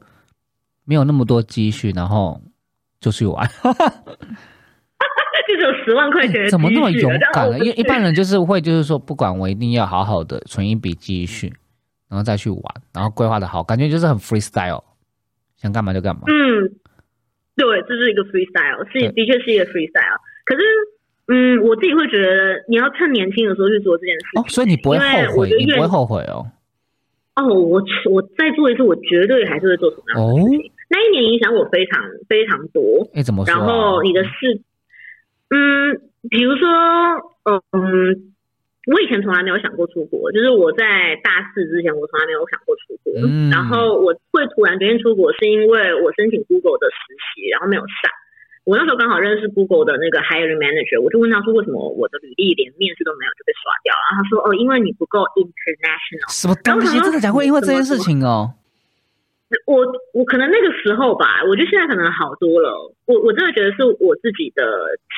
[0.88, 2.40] 没有那么多积蓄，然后
[2.98, 3.46] 就去玩。
[5.48, 7.58] 就只有十万块钱，怎么那么勇敢呢？
[7.60, 11.50] 因为一般人就是会，就是说，不管我一定要好好的存一笔积蓄，
[12.08, 14.82] 然后再去玩，然后规划的好，感觉就是很 freestyle，
[15.56, 16.22] 想干嘛就干嘛。
[16.26, 16.68] 嗯，
[17.56, 20.20] 对，这是一个 freestyle，是的确是一个 freestyle。
[20.44, 20.62] 可是，
[21.28, 24.26] 嗯，我自己会觉得，你要趁年轻的时候去做这件事。
[24.34, 26.44] 哦，所以你不会后悔，你不会后悔哦。
[27.36, 30.72] 哦，我我再做一次，我绝对还是会做同样的事情。
[30.88, 33.08] 那一年影响我非常非常多。
[33.14, 33.54] 哎，怎么说？
[33.54, 34.62] 然后你的事。
[35.48, 35.96] 嗯，
[36.28, 36.68] 比如说，
[37.72, 38.32] 嗯，
[38.84, 43.12] 我以前从来没有想过出国，就是我在大四之前，我从来没有想过出国。
[43.24, 48.12] 嗯，然后我会突然决定出国，是因为我申请 Google 的实习，然后没有上。
[48.68, 54.04] 我那时候刚好认识 Google 的那个 Hiring Manager，我就问他说，为什么我的履历连面试都没有就被刷掉了？
[54.12, 56.28] 然后他说，哦，因为你不够 international。
[56.28, 57.00] 什么东西？
[57.00, 58.52] 真的讲会因为这件事情哦？
[59.64, 59.80] 我
[60.12, 62.92] 我可能那个时候吧，我觉得现在可能好多了。
[63.06, 64.62] 我我真的觉得是我自己的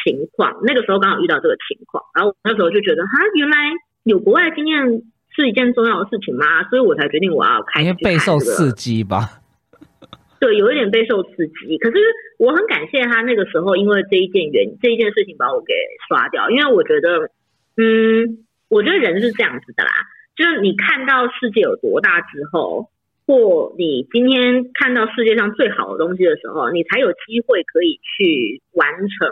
[0.05, 3.57] 情况，那个时候刚好遇到这个情况，然后那时候就觉得哈，原来
[4.05, 5.03] 有国外经验
[5.35, 6.63] 是一件重要的事情嘛？
[6.71, 7.83] 所以我才决定我要开。
[7.83, 9.43] 因为备受刺激吧。
[10.39, 11.77] 对，有一点备受刺激。
[11.79, 11.99] 可是
[12.39, 15.75] 我很感谢他那个时候，因为这一件原这一件事情把我给
[16.09, 16.49] 刷掉。
[16.51, 17.31] 因为我觉得，
[17.77, 19.91] 嗯，我觉得人是这样子的啦，
[20.37, 22.89] 就是你看到世界有多大之后。
[23.31, 29.31] 或你今天看到世界上最好的东西的时候，你才有机会可以去完成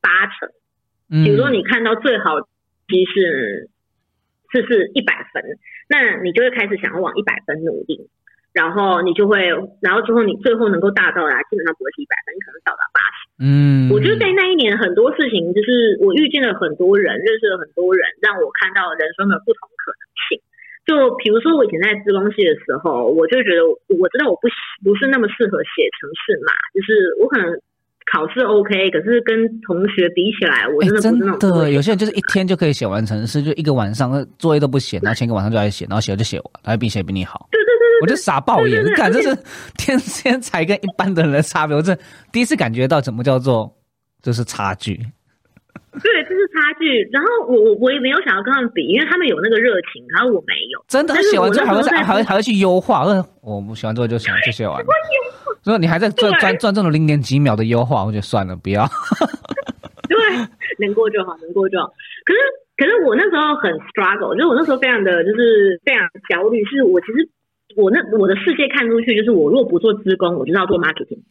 [0.00, 0.48] 八成。
[1.12, 2.40] 比如说，你看到最好
[2.88, 3.68] 其实
[4.48, 5.44] 是是一百分，
[5.92, 8.08] 那你就会开始想要往一百分努力，
[8.54, 9.44] 然后你就会，
[9.82, 13.28] 然后之后你最后能够达到的，基本上不会是一百分，你可能到达八十。
[13.44, 20.13] 嗯，我觉得在那一年很多事情，就是我遇见了很多人，认识了很多人，让我看到人生的不同可能性。
[20.86, 23.64] 就比如说，我以前在自工系的时候，我就觉得
[23.98, 24.48] 我知道我不
[24.84, 27.48] 不是那么适合写程式嘛，就是我可能
[28.12, 37.48] 考试 OK，可是跟同学比起来，我真的真的有些人就是一天就可以写完程式，就一个晚上作业都不写，然后前一个晚上就来写，然后写了就写完，他比写比你好。
[37.50, 39.34] 对对对我就傻爆眼，感这是
[39.78, 41.96] 天天才跟一般的人的差别，我这
[42.30, 43.74] 第一次感觉到什么叫做
[44.20, 45.00] 就是差距。
[46.02, 47.08] 对，这是差距。
[47.12, 50.84] 然后我我我也没有想要跟他们比，因为他们有那个热情，然后我没有。
[50.88, 53.04] 真的，他写完之后还会还会还会去优化。
[53.06, 54.82] 嗯，我不喜欢做就想就写完。
[55.64, 58.84] 如果你还在赚赚赚这种零点几秒的优化，我就算了，不要。
[60.08, 60.18] 对，
[60.78, 61.86] 能过就好，能过就好。
[62.26, 62.40] 可是
[62.76, 67.28] 可是我那时候很 struggle，就是我那时候非常的就是非常焦虑，是我其实
[67.76, 71.22] 我那我的世界看出去就是我如果不做职工，我就要做 marketing。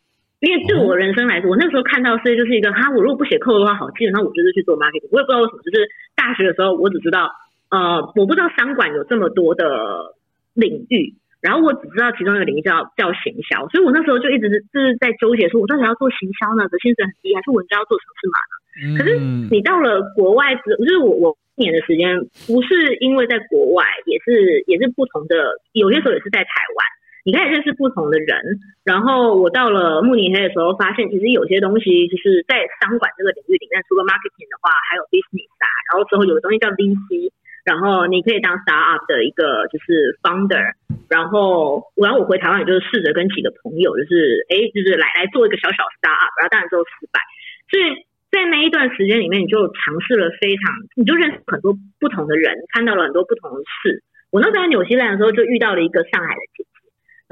[0.44, 5.08] 因为对我人生来说，我那时候看到世界就是一个哈，我如果不写扣的话，好，基本上我就是去做 marketing。
[5.10, 5.88] 我也不知道为什么，就是
[6.20, 7.32] 大学的时候，我只知道
[7.72, 10.12] 呃，我不知道商管有这么多的
[10.54, 18.54] 领域，然后我只知道其中一个领域叫叫行销，所以我那时候就一直是在纠结，说我到底要做行销呢，的薪水很低，还是我应该要做城市码呢？
[19.00, 19.16] 可是
[19.48, 22.20] 你到了国外之，就是我我一年的时间，
[22.52, 26.84] 不是因为在国外，也是也是不同的，有些时候也是在台湾。
[27.24, 28.36] 你可以认识不同的人，
[28.84, 37.32] 然后我到了慕尼黑的时候，发现其实有些东西就是在商管这个领域里面，除了 marketing 的话，还有 business 啊，然后之后有个东西叫 VC，
[37.64, 40.76] 然后你可以当 startup 的一个就是 founder，
[41.08, 47.24] 然后然后我回台湾也就是试着跟几个朋友，就是哎，就是来来做一个小小 startup，然后当然之后失败，
[47.72, 48.04] 所以
[48.36, 51.72] 在那一段时间里面，你就尝试了非常，你就认识很多
[52.04, 54.04] 不同的人，看到了很多不同的事。
[54.34, 56.73] 我那时候在纽西兰的时候，就遇到了一个上海的姐姐，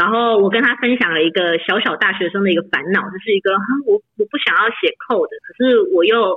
[0.02, 3.54] 然后我跟他分享了一个小小大学生的一个烦恼，就是一个
[3.86, 6.34] 我我不想要写 code，可是我又。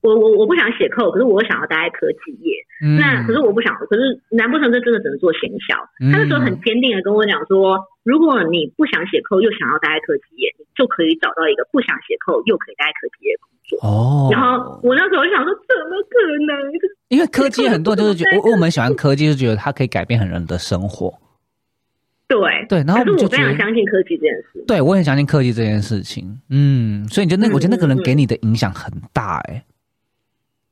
[0.00, 2.54] 我我我不想写扣，可是我想要待在科技业。
[2.86, 5.74] 嗯那可是我不想，可是难不成这真的只能做行销？
[6.14, 13.74] 他那时候很坚定的跟我讲说，如果你不想写扣，又想要待在科技业，你就可以找到一个不想写扣又可以待在科技业工作。
[13.82, 14.30] 哦。
[14.30, 16.14] 然后我那时候想说，怎么可
[16.46, 16.54] 能？
[17.08, 21.12] 因为科技很多就是觉得，我我们喜欢科技，就觉得它可以改变很多人的生活。
[22.28, 22.38] 对
[22.68, 24.62] 对，然后我非常相信科技这件事。
[24.66, 26.38] 对，我很相信科技这件事情。
[26.50, 29.64] 嗯，所以你觉得那，我觉得那个人给你的影响很大，哎。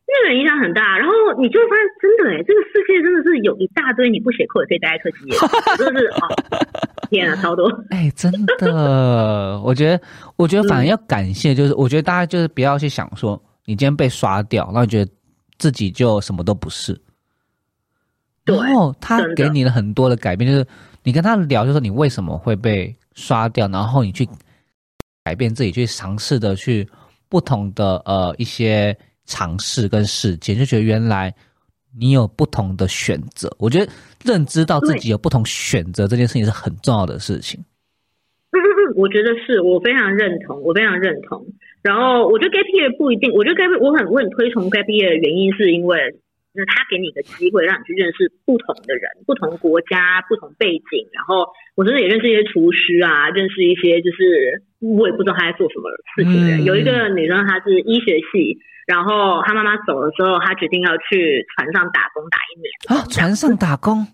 [0.08, 5.36] 那个人影响很大，然后你就发现真的哎，这个世界真的是有一大堆你不写扣也可以待在科技业，
[5.76, 6.20] 真的是哦，
[7.10, 7.68] 天啊，超多！
[7.90, 10.00] 哎，真的，我觉得，
[10.36, 15.10] 我觉得反而要感谢，就是我觉得大家就是不要去想说你今天被刷掉，然后觉得
[15.58, 16.98] 自己就什么都不是。
[18.44, 20.64] 然后他给你了很多的改变，就是
[21.06, 24.28] 你跟他聊，就说你为什么会被刷掉，然后你去
[25.24, 26.86] 改变自己，去尝试的去
[27.30, 28.94] 不同的呃一些。
[29.28, 31.34] 尝试跟事件，就觉得原来
[31.98, 33.50] 你有不同的选择。
[33.58, 33.92] 我觉得
[34.24, 37.58] 认知到自己有不同选择这件事情是很重要的事情。
[38.52, 41.44] 嗯嗯嗯，我觉得是我非常认同，我非常认同。
[41.82, 45.98] 然后我觉得 gap year 不一定，我觉得 gap 我很我很推崇 gap year 的原因是因为。
[46.56, 51.06] 那他给你一个机会，让你去认识不同的人、不同国家、不同背景。
[51.12, 56.64] 然后我真的也认识一些厨师啊，认识一些就是我也不知道他在做什么事情的人。
[56.64, 64.06] 有一个女生，她是医学系，然后她妈妈走的时候，她决定要去船上打工打一年啊，船上打工。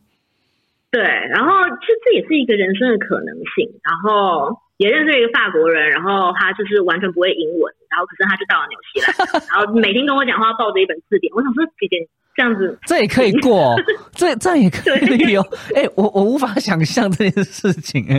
[0.91, 3.65] 对，然后其实这也是一个人生的可能性。
[3.83, 9.15] 然后也认识一个法国人，然后他就是完全不会英文，然后可是他就到了纽西兰，
[9.49, 11.33] 然后每天跟我讲话，抱着一本字典。
[11.35, 12.09] 我想说，姐姐。
[12.35, 13.77] 这样子， 这也可以过，
[14.17, 15.45] 这这也可以哦。
[15.77, 18.19] 哎，我我无法想象这件事情，哎，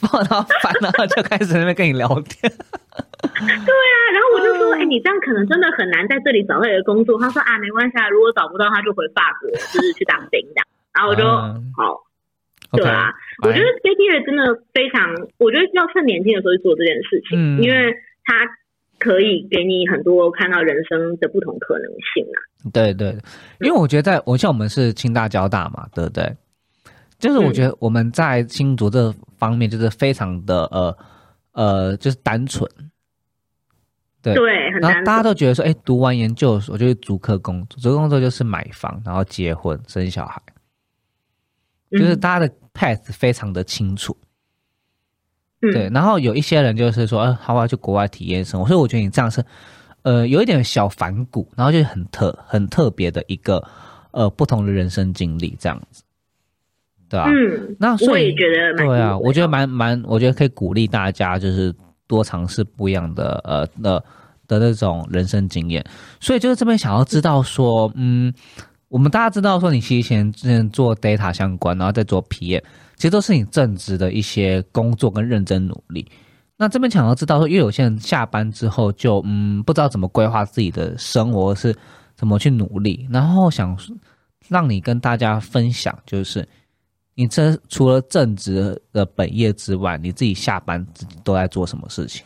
[0.00, 2.40] 抱他烦了就开始在那边跟你聊天。
[2.40, 7.20] 对啊，然后我就说，哎，你这样可能真的很难在这里找到一个工作。
[7.20, 10.62] 他说啊，没关系啊，如果找不到，他就回法国，就是去当兵的。
[10.94, 11.22] 然后我就
[11.76, 12.00] 好，
[12.72, 13.12] 对啊，
[13.48, 17.92] 我觉得的真的非常，我觉得要趁年轻的时候去做这件事情，因为
[18.24, 18.34] 它。
[18.96, 22.38] 可以给你很多看到人生的不同可能性啊！
[22.72, 23.08] 对对，
[23.60, 26.32] 因为我觉得在我像我们是清大交大嘛，对不对？
[27.18, 30.96] 就是我觉得我们在新竹这方面就是非常的呃
[31.52, 32.70] 呃，就是单纯。
[34.22, 40.40] 对对，然后大家都觉得说，哎，读完研究所就是逐客工作，逐客工作就是买房，然后结婚生小孩，
[41.98, 44.16] 就是大家的 path 非常的清楚。
[45.72, 49.42] 对，然后有一些人就是说，呃，好，我要去国外体验生活，所以我觉得你这样是，
[50.02, 53.66] 呃，有一点小反骨，然后就很特很特别的一个，
[54.10, 56.02] 呃，不同的人生经历这样子，
[57.08, 57.30] 对吧？
[57.30, 58.42] 嗯，那我也觉
[58.76, 61.74] 得，对啊，我觉得蛮蛮，我觉得可以鼓励大家，就是
[62.06, 64.04] 多尝试不一样的，呃，的
[64.46, 65.82] 的那种人生经验。
[66.20, 68.30] 所以就是这边想要知道说，嗯，
[68.94, 72.62] 我们大家知道说，你其实前之前做 data 相关，然后再做 PM。
[72.94, 76.08] 其实都是你正职的一些工作跟认真努力。
[76.56, 81.76] 那这边想要知道说，因为有些人下班之后就嗯不知道怎么规划自己的生活，是
[82.14, 83.04] 怎么去努力。
[83.10, 83.76] 然后想
[84.46, 86.48] 让你跟大家分享，就是
[87.16, 92.24] 你这除了正职的本业之外，你自己下班自己都在做什么事情？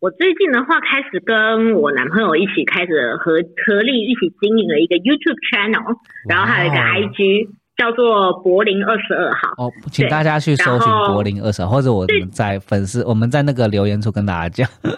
[0.00, 3.32] 我最近的话，开始跟我男朋友一起开始合
[3.66, 5.96] 合力一起经营了一个 YouTube channel，
[6.28, 7.48] 然后还有一个 IG。
[7.78, 14.66] 叫做柏林二十二号哦，请大家去搜寻柏林二十二，或者我们在粉丝，我们在那个留言处跟大家讲。
[14.82, 14.90] 对，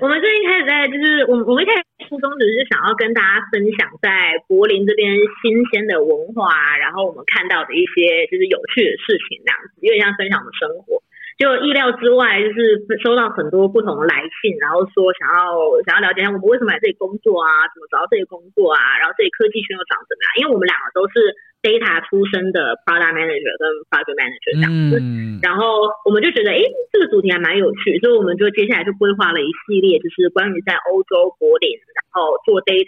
[0.00, 5.12] 我们最近开始在，就是我我们一开始初衷只是想要跟大家分享在柏林这边
[5.44, 11.04] 新鲜的文化，然后我们看到的一些就是有趣的事情，这样子，有点像分享我们生活。
[11.38, 15.54] 就意料之外，就是收到很多不同的来信，然后说想要
[15.86, 20.28] 想要了解一下我们为什么来这里工作啊，怎么找到这里工作啊，然后这里科技圈又长怎么样？
[20.34, 21.30] 因为我们两个都是
[21.62, 24.98] data 出身的 product manager 跟 project manager 这样子，
[25.38, 26.58] 然后我们就觉得，哎，
[26.90, 32.82] 这个主题还蛮有趣，所以我们就接下来就规划了一系列，就是关于在欧洲柏林，然后做 data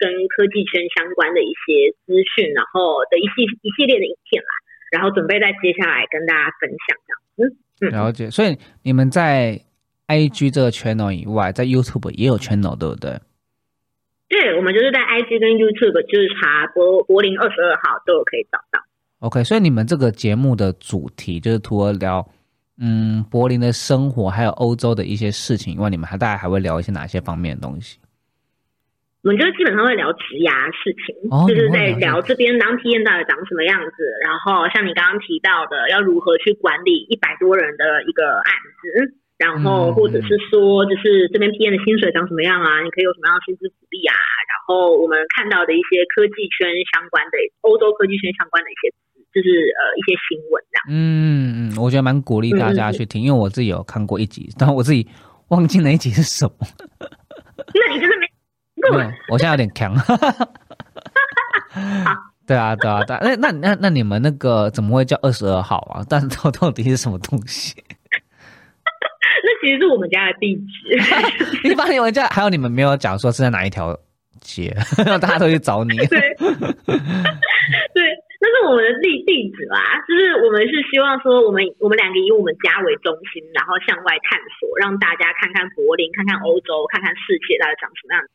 [0.00, 4.52] 跟科技圈相关的一些资讯，然后的一系一系列的影片啦，
[4.96, 7.60] 然后准备在接下来跟大家分享这样子。
[7.80, 9.60] 了解，所以你们在
[10.06, 13.18] I G 这个 channel 以外，在 YouTube 也有 channel，对不对？
[14.28, 18.80] 对，我们就是在 I G 跟 YouTube，就是查柏柏林二十二号都有可以找到。
[19.18, 22.26] OK，所以你们这个节目的主题就是除了聊
[22.78, 27.98] 嗯柏林的生活，还有欧洲的一些事情以外，你们还大概还会聊一些哪些方面的东西？
[29.22, 38.50] 我们就基本上会聊职涯事情，哦就是在聊聊这边当 PM 到底长什么样子，然后像你刚刚提到的，要如何去管理一百多人的一个案
[38.82, 42.82] 子，然后嗯或者是说，就是这边 PM 的薪水长什么样啊？
[42.82, 44.14] 你可以有什么样的薪资福利啊？
[44.50, 48.90] 然后我们看到的一些科技圈相关的欧洲科技圈相关的一些，
[49.30, 50.84] 就是呃一些新闻这样。
[50.90, 55.06] 嗯嗯，我觉得蛮鼓励大家去听，因为我自己有看过一集，但我自己
[55.54, 56.54] 忘记那一集是什么。
[58.90, 59.94] 没没有，我现在有点强。
[62.44, 63.20] 对啊，对啊，对啊。
[63.22, 66.04] 那那那那你们那个怎么会叫二十二号啊？
[66.08, 67.74] 但是到到底是什么东西？
[69.44, 70.62] 那其实是我们家的地址。
[71.68, 73.96] 你把你们家还有你们没有讲说是在哪一条
[74.40, 74.74] 街，
[75.06, 75.96] 让大家都去找你。
[75.96, 76.18] 对，对，
[78.42, 79.78] 那是我们的地地址啦。
[80.06, 88.28] 就是我们是希望说，我们我们两个以我们家为中心，然后向外探索，让大家看看柏林，看看欧洲，看看世界到底长什么样的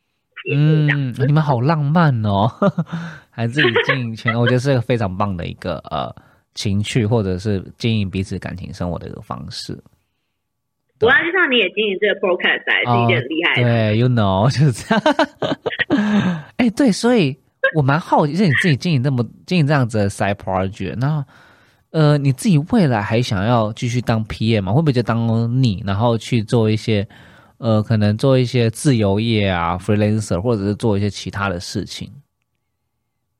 [0.44, 2.50] 节目这样嗯。，你们好浪漫哦，
[3.30, 6.14] 还自己经营圈，我觉得是一个非常棒的一个呃
[6.54, 9.78] 情趣，或者是经营彼此感情生活的一个方式。
[11.00, 13.68] 我要就像你也经营这个 podcast，还是一件很厉害的。
[13.92, 16.42] 对，you know， 就是这样。
[16.58, 17.38] 哎、对，所以
[17.76, 21.24] 我蛮好奇，就是你自己经营这么经营这样子的 side project，那
[21.90, 24.72] 呃，你自己未来还想要继续当 PM 吗？
[24.72, 25.18] 会不会就当
[25.62, 27.06] 你，然后去做一些
[27.58, 32.08] 呃，可能做一些自由业啊，freelancer，或者是做一些其他的事情？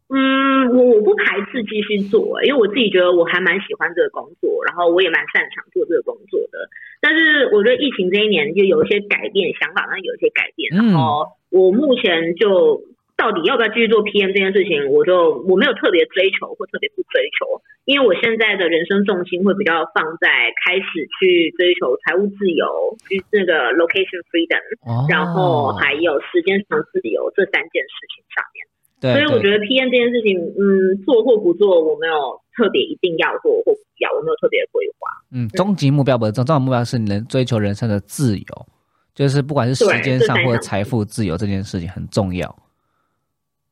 [0.08, 6.58] 嗯，我我不排斥继续做、因为我自己觉得我还蛮喜欢这个工作，然后我也蛮擅长做这个工作的。
[7.00, 12.82] 但是我觉得疫情这一年就有一些改变，想法上有一些改变，嗯然后我目前就
[13.18, 20.30] 到底要不要继续做 PM 这件事情，我就我没有特别追求或特别不追求，因为我现在的人生重心会比较放在
[20.62, 22.64] 开始去追求财务自由，
[23.10, 28.62] 去那个 location freedom，哦，然后还有时间上自由这三件事情上面。
[29.02, 32.14] 对，所以我觉得得 PM 这件事情，嗯，做或不做，我没有
[32.54, 35.10] 特别一定要做或不要，我没有特别的规划。
[35.34, 38.66] 嗯，终极目标不是终，终极目标是你能追求人生的自由，
[39.12, 42.46] 就是不管是时间上或者财富自由这件事情很重要。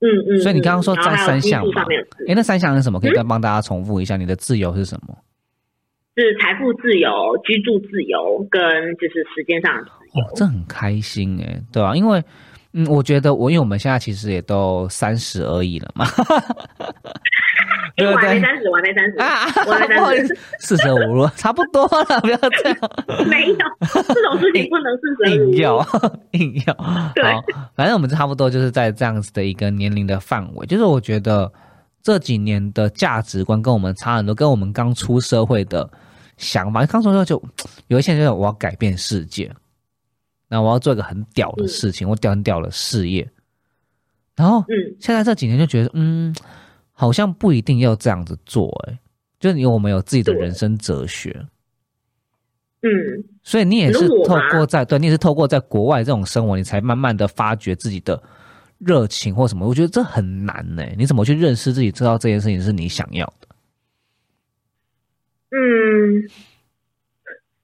[0.00, 0.38] 嗯嗯。
[0.40, 3.00] 所以你刚刚说嗯然后这还有技术三项嘛上面的自由哎，那三项是什么？
[3.00, 5.16] 可以嗯再帮大家重复一下，你的自由是什么？
[6.16, 7.10] 是财富自由、
[7.44, 8.60] 居住自由跟
[8.96, 10.24] 就是时间上的自由。
[10.24, 12.22] 哦，这很开心哎，对吧、因为
[12.72, 16.06] 嗯，我觉得我因为我们现在其实也都三十而已了嘛，
[16.78, 16.84] 哎，
[17.96, 18.28] 对 不对？
[18.28, 22.78] 我还没三十，我还没三十，啊，我还没不好意思三十，， 四舍五入差不多了，不要这样。
[23.28, 23.56] 没有
[23.90, 25.52] 这种事情不能四舍五入。
[25.52, 25.86] 硬要
[26.32, 26.74] 硬要，
[27.14, 27.42] 对好，
[27.74, 31.50] 反正我们差不多就是在这样子的一个年龄的范围，就是我觉得
[32.02, 35.88] 这几年的价值观跟我们差很多，跟我们刚出社会的
[36.36, 37.42] 想法，刚出社会就
[37.88, 39.50] 有一些人就是我要改变世界，
[40.48, 43.26] 那我要做一个很屌的事情，我屌很屌的事业，
[44.36, 46.34] 然后嗯，现在这几年就觉得，嗯，
[46.98, 48.98] 好像不一定要这样子做、欸，
[49.38, 51.46] 就是因为我们有自己的人生哲学。
[52.82, 52.88] 嗯，
[53.42, 58.22] 所以你也是透过在对，你也是透过在国外这种生活，你才慢慢的发掘自己的
[58.78, 59.68] 热情或什么。
[59.68, 63.48] 我觉得这很难呢、你怎么去认识自己，知道这件事情是你想要的？
[65.50, 66.22] 嗯，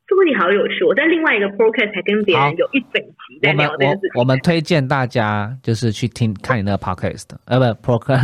[0.07, 0.85] 这问题好有趣。
[0.85, 4.11] 我在另外一个 podcast 还跟别人有一整集在我们聊这件事情。
[4.15, 8.19] 我我们推荐大家就是去听看你那个 podcast，呃，不个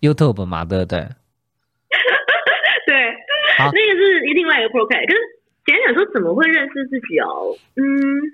[0.00, 0.98] YouTube 嘛，对不对？
[2.86, 3.14] 对，
[3.58, 5.06] 好那个是另外一个 podcast。
[5.06, 5.18] 可是
[5.64, 7.54] 简单讲说，怎么会认识自己哦？
[7.76, 7.82] 嗯，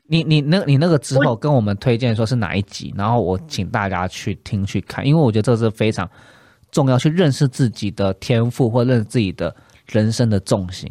[0.08, 6.08] 你你那你那个之后跟我们推荐说是哪一集，然后我请大家去听去看，因为我觉得这是非常
[6.70, 9.54] 重要，去认识自己的天赋或认识自己的
[9.86, 10.90] 人生的重心。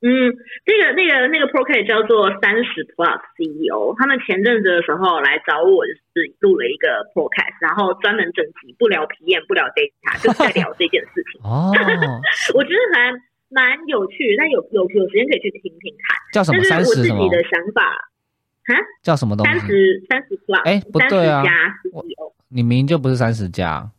[0.00, 0.30] 嗯，
[0.62, 11.42] 那个那个那个 podcast 叫做三十 Plus CEO，他们前阵子的时候来找我，就是录了一个 podcast，然后专门整集不聊皮验，不聊 data， 就是在聊这件事情。
[11.42, 11.74] 哦，
[12.54, 13.10] 我觉得还
[13.50, 16.16] 蛮有趣，但有有有时间可以去听听看。
[16.32, 17.36] 叫什么但是我三十什么自己？
[17.36, 17.82] 的想法，
[19.02, 19.58] 叫什么东三？
[19.60, 21.50] 十三十 Plus，哎不对啊30加
[21.82, 22.32] CEO。
[22.50, 23.90] 你明明就不是三十加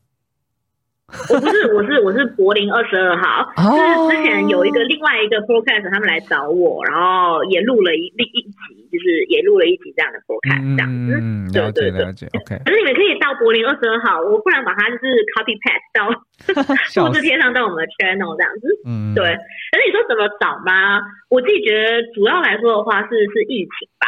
[1.29, 11.17] 我不是，我是我是柏林二十二号，哦就是之前有一个另外一个 podcast，他们来找我，然后也录了一另一集，就是也录了一集这样的 podcast 这样子。
[11.21, 16.09] 嗯，了解对对对了解，OK，可是你们可以到柏林二十二号，我不然把它就是 copy paste 到
[17.03, 18.69] 复制贴上到我们的 channel 这样子。
[18.85, 19.33] 嗯，对，
[19.71, 21.01] 可是你说怎么找吗？
[21.29, 24.07] 我自己觉得主要来说的话是是疫情吧，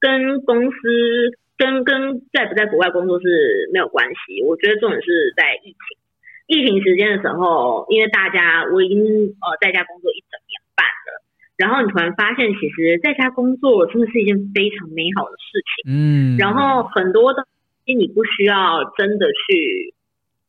[0.00, 0.76] 跟公司
[1.56, 4.42] 跟跟在不在国外工作是没有关系。
[4.44, 5.80] 我觉得重点是在疫情，
[6.46, 11.22] 疫情时间的时候，因为大家我已经呃在家工作一整年半了，
[11.56, 15.92] 然后你突然发现，其实在家工作真的是一件非常美好的事情。
[15.92, 17.44] 嗯，然后很多东
[17.86, 19.94] 西你不需要真的去，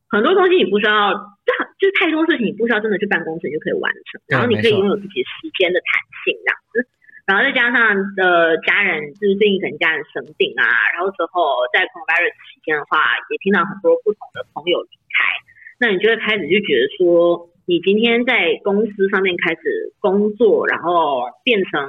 [0.10, 1.14] 很多东西你不需要，
[1.46, 6.89] 就就太多事情你不需要真的去办公室你就可以完成，然后你可以拥有自己时间的弹性这样子。
[7.24, 13.00] 然后再加上呃家人，就是最近可能家人生病啊，然后之后在 coronavirus 期间的话，
[13.32, 15.24] 也听到很多不同的朋友离开，
[15.80, 17.49] 那你就会开始就觉得说。
[17.65, 19.61] 你今天在公司上面开始
[20.01, 21.80] 工作，然后变成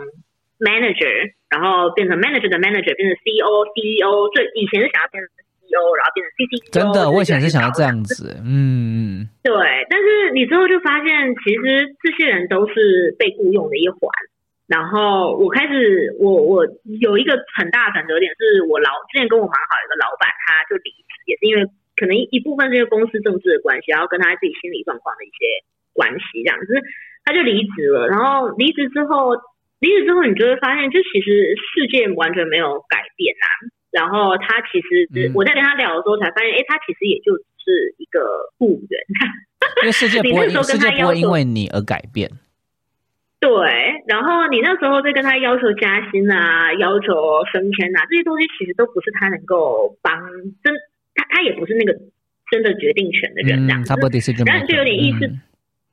[0.63, 4.31] manager，然后变成 manager 的 manager，变成 CEO、CEO。
[4.31, 5.27] 最以前是想要变成
[5.67, 6.71] CEO，然后变成 CCO。
[6.71, 8.39] 真的，我以前是想要这样子。
[8.47, 9.51] 嗯，对。
[9.91, 13.99] 但是你之后就发现，其实这些人都是被雇佣的一环。
[14.71, 16.63] 然后我开始，我我
[17.03, 21.67] 有一个很大的转折点，是我老之前跟我蛮好一个老板，他就离职，也是因为。
[21.97, 26.83] 可能一一部分是因为公司政治的关系，然后跟他自己心理状况的一些关系，这样，就是
[27.25, 28.09] 他就离职了。
[28.09, 29.35] 然后离职之后，
[29.81, 33.47] 离职之后，你就会发现，就其实世界完全没有改变啊。
[33.91, 39.01] 然后他其实，我在跟他聊的时候才发现，哎，他其实也就是一个雇员。
[39.83, 42.29] 因 为世界不会，世界不会因为你而改变。
[43.39, 50.19] 对，然后你那时候在跟他要求加薪啊，要求升迁啊，这些东西其实都不是他能够帮
[50.63, 50.75] 真。
[51.15, 51.95] 他他也不是那个
[52.51, 53.83] 真的决定权的人，这样，
[54.47, 55.31] 然后就有点意思，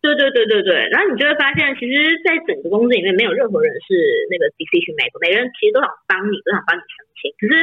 [0.01, 1.93] 对对对对对，然后你就会发现，其实，
[2.25, 3.93] 在整个公司里面，没有任何人是
[4.33, 7.53] 那个 decision maker，每个人其实都想帮你，都想帮你升迁，可是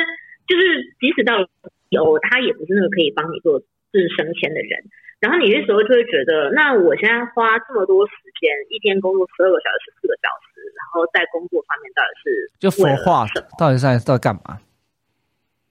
[0.46, 1.42] 就是即使到
[1.90, 3.58] 有他，也不是那个可以帮你做
[3.90, 4.78] 是升迁的人。
[5.18, 13.26] 然后你那时候就会觉得，那我现在花这么多时间，一天工作十二个小时、十四个小时，然后在工作方面到底是就佛化，
[13.58, 14.62] 到底在在干嘛？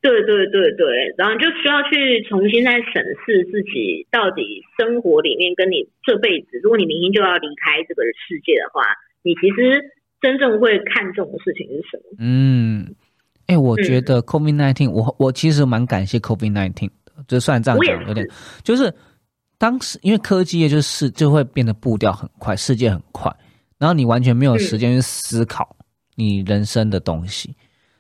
[0.08, 8.82] 对对对对，然后就需要去重新再审视自己到底生活里面跟你这辈子，如果你明天就要离开这个世界的话，
[9.22, 9.84] 你其实
[10.22, 12.04] 真正会看重的事情是什么？
[12.20, 12.96] 嗯，
[13.48, 18.26] 哎，我觉得 COVID nineteen，我我其实蛮感谢 COVID nineteen 的，就算这样讲有点，
[18.64, 18.94] 就是
[19.58, 23.30] 当时因为科技业就是就会变得步调很快，世界很快，
[23.78, 25.76] 然后你完全没有时间去思考
[26.16, 27.54] 你人生的东西。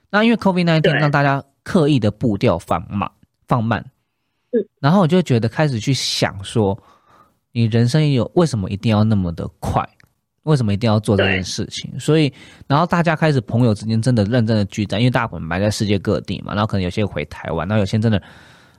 [0.09, 1.43] 那因为 COVID nineteen 让大家。
[1.67, 3.11] 刻意的步调放慢，
[3.45, 3.83] 放慢，
[4.51, 6.81] 嗯，然后我就觉得开始去想说，
[7.51, 9.85] 你人生有为什么一定要那么的快？
[10.43, 11.99] 为什么一定要做这件事情？
[11.99, 12.31] 所以，
[12.67, 18.23] 然后大家开始朋友之间真的认真的聚在，因为大部分埋在世界各地嘛，然后可能有些回台湾，然后有些真的，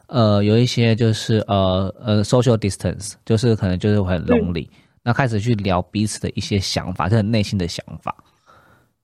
[0.06, 4.66] 呃，有一些就是呃呃 social distance，就是可能就是很 lonely，
[5.02, 8.16] 那开始去聊彼此的一些想法，就是内心的想法。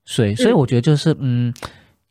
[0.06, 1.52] 所以，所以我觉得就是嗯。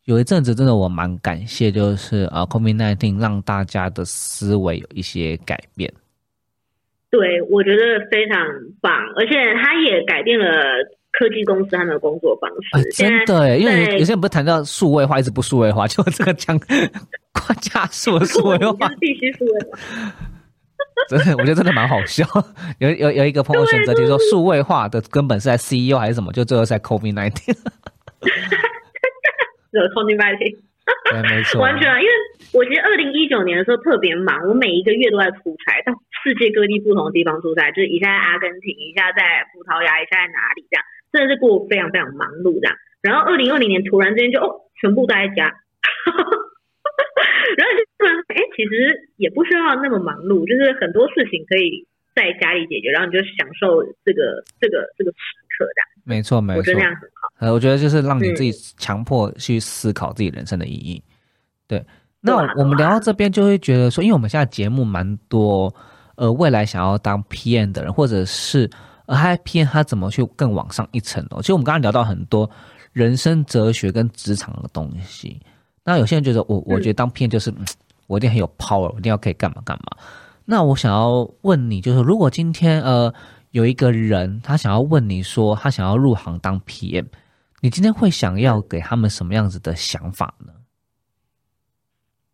[0.05, 5.91] 有一阵子真的我蛮感谢，就是啊，COVID nineteen 让大家的思维有一些改变。
[7.09, 8.37] 对，我觉得非常
[8.81, 10.45] 棒，而且它也改变了
[11.11, 12.91] 科技公司他们的工作方式。
[12.91, 19.77] 真的，因为有些人不是谈到数位化，一直不数位化，就这个讲快加速数位化，必须数位化。
[21.07, 22.25] 真的，我觉得真的蛮好笑。
[22.79, 27.55] 有有有一个朋友选择，就是说数位化的根本是在 CEO 还是什么，就最后在 COVID nineteen。
[29.73, 30.55] 的 Tony Valley，
[31.21, 32.11] 没错，完全啊，因为
[32.53, 35.91] 我其实二零一九年的时候特别忙，我每一个月都在出差，到
[36.23, 42.77] 世界各地不同的地方出差，就是一下在阿根廷，一下在葡萄牙，一下在哪里这样，真的是过非常非常忙碌这样。
[43.01, 45.43] 然后二零二零年突然之间就哦，全部都在家，
[47.57, 55.17] 然后就突然哎，其实也不需要那么忙碌，就是很多事情可以在家里解决，然后你就享受这个这个这个时
[55.57, 55.89] 刻这样。
[56.05, 57.22] 没错，没错，我觉得那样很好。
[57.39, 61.03] 呃，我觉得就是让你自己强迫去思考自己人生的意义。
[61.67, 61.83] 对，
[62.21, 65.73] 那我们聊到这边就会觉得说，因为我们现在节目蛮多，
[66.15, 68.69] 呃，未来想要当 PM 的人，或者是
[69.07, 71.41] 呃，他 PM 他怎么去更往上一层哦。
[71.41, 72.49] 其实我们刚刚聊到很多
[72.91, 75.39] 人生哲学跟职场的东西。
[75.83, 77.53] 那有些人觉得，我我觉得当 PM 就是
[78.07, 79.97] 我一定很有 power，我一定要可以干嘛干嘛。
[80.45, 83.13] 那我想要问你，就是如果今天呃。
[83.53, 87.05] 有一个人，他想要问你说，他想要入行当 PM，
[87.63, 90.51] 你今天会想要给他们什么样子的想法呢？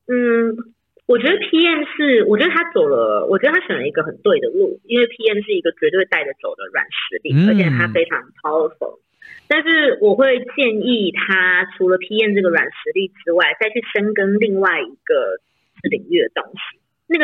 [0.07, 0.73] 嗯，
[1.05, 8.97] 我觉得 PM 是，我觉得他走了，我觉得他选了一个很对的路，因为 PM 是一个绝对带着走的软实力，而且他非常 powerful。
[9.47, 15.37] 但是我会建议他，除了 PM 这个软实力之外，再去深耕另外一个
[15.91, 16.57] 领域的东西。
[16.57, 16.58] 那个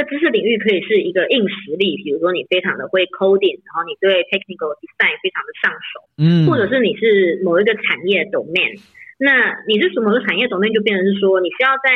[0.06, 8.80] 知识领域可以是一个硬实力，比如说你非常的会 coding，然后你对 technical design 非常的上手，嗯，或者是你是某一个产业 domain，
[9.20, 11.90] 那你是什么个产业 domain 就变成是说，你需要在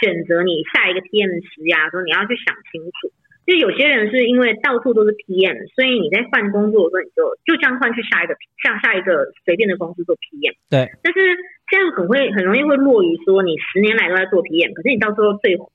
[0.00, 3.10] 选择你下一个 PM 时呀，说你要去想清楚，
[3.48, 10.54] 就有些人是因为到处都是 PM，所以你在换工作的时候，你就就这样换去下一个下下一个随便的公司做 PM。
[10.70, 11.18] 对，但是
[11.66, 15.72] 这样很会很容易会落于说你十年来都在做 PM，可是你到时候最后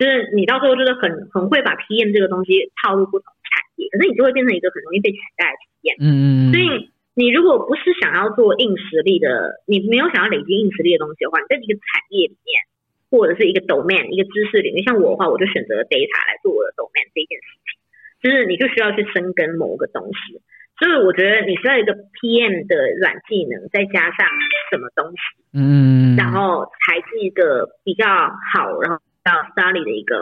[0.00, 6.00] 就是你到时候就是很很会把 PM 这个东西套入不同的产业，可是你就会变成一个很容易被取代的 PM。
[6.00, 12.64] 嗯嗯嗯，所以你如果不是想要做硬实力的，你没有想要累积硬实力的东西的话，你在一个产业里面
[13.12, 17.76] 或者是一个 domain 一个知识领域，像我的话，我就选择 data 来做我的 domain 这件事情，
[18.24, 20.40] 就是你就需要去深耕某个东西。
[20.80, 24.24] 所以我觉得你需要一个 PM 的软技能，再加上
[24.72, 25.20] 什么东西，
[25.52, 30.14] 嗯，然后才是一个比较好，然后比较 study 的一个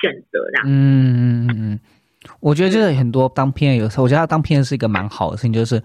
[0.00, 0.66] 选择，这样。
[0.66, 1.48] 嗯嗯嗯。
[1.72, 1.80] 嗯，
[2.40, 5.82] 我觉得就是很多当 PM 有时候，我觉得当 PM 是一个蛮好的事情，就是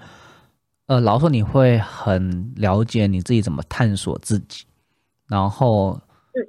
[0.85, 4.63] 呃，老实说你会很了解你自己怎么探索自己，
[5.27, 5.99] 然后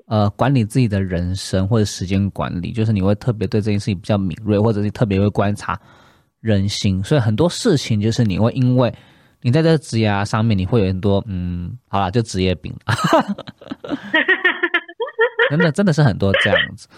[0.06, 5.78] 呃管理自己的人生或者时间管理，就是你会特别对这件事情比较敏锐，或者是特别会观察
[6.40, 8.92] 人心，所以很多事情就是你会因为
[9.40, 12.72] 你在这个职业上面，你会有很多嗯，好啦，就职业病，
[15.50, 16.88] 真的真的是很多这样子。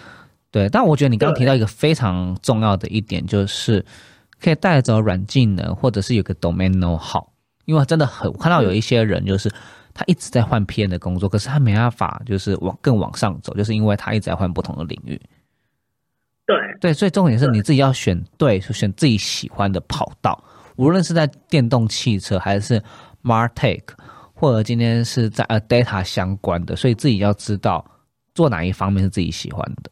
[0.51, 3.83] 对，但我觉得你刚刚提到一个非常重要的一点，就是
[4.39, 7.25] 可以带走软技能，或者是有个 domain know how。
[7.65, 9.49] 因为真的很，我看到有一些人就是
[9.93, 15.19] 他一直在换 PM 的工作，可是他没办法就是往更往上走，就是因为他一直在换不同的领域。
[16.45, 20.43] 对对，所以重点是你自己要选对，选自己喜欢的跑道，
[20.75, 22.81] 无论是在电动汽车，还是
[23.23, 23.83] Martech，
[24.33, 27.85] 或者今天是在呃 data 相关的，所以自己要知道
[28.33, 29.91] 做哪一方面是自己喜欢的。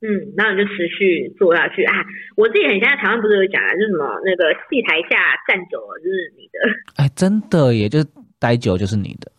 [0.00, 0.06] 嗯，
[0.36, 1.92] 然后你就持续做下去啊！
[2.36, 5.18] 我自己很现在台湾不是有讲啊，就是什么那个戏台下
[5.48, 8.06] 站久了就是你的，哎，真的，也就是
[8.38, 9.32] 待久就是你的，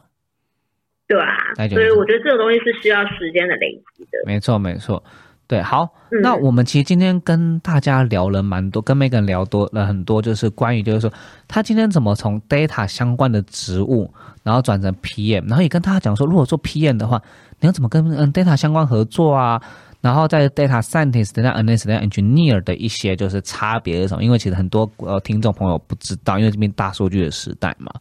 [1.08, 4.20] 对啊，所以我觉得这个东西是需要时间的累积的。
[4.26, 5.02] 没错，没错，
[5.50, 5.90] 对，好，
[6.22, 11.12] 那我们其实今天跟大家聊了蛮多，跟 Megan 聊多了很多，就是关于就是说
[11.48, 17.20] 他今天怎么从 data 相关的职务，然后转成 PM，然后也跟大家讲说，如果做 PM 的话，
[17.60, 19.60] 你要怎么跟嗯 data 相关合作啊？
[20.02, 24.24] 然后在 data scientist、data analyst、data engineer 的一些就是差别是什么？
[24.24, 27.92] 因为其实很多呃听众朋友不知道，因为这边大数据的时代嘛。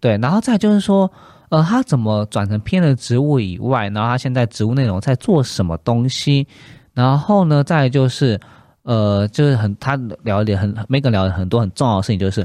[0.00, 1.10] 对，然后再就是说，
[1.48, 6.46] 呃，他怎么转成偏的职务以外，然后他现在职务内容在做什么东西？
[6.94, 8.40] 然后呢，再就是，
[8.82, 12.44] 呃，就是很他聊一点很每个聊很多很重要的事情，就是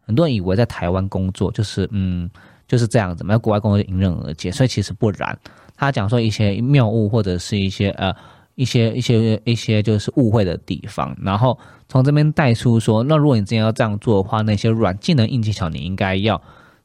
[0.00, 2.30] 很多人以为在台湾工作就是嗯
[2.68, 5.36] 就是这样子，在国外工作迎刃而解，所以其实不然。
[5.76, 8.14] 他讲说一些谬误或者是一些呃
[8.54, 16.40] 一些一些一些就是误会的地方，然后从这边带出说，那如果你真要这样做的话，那些软技能硬技巧你应该要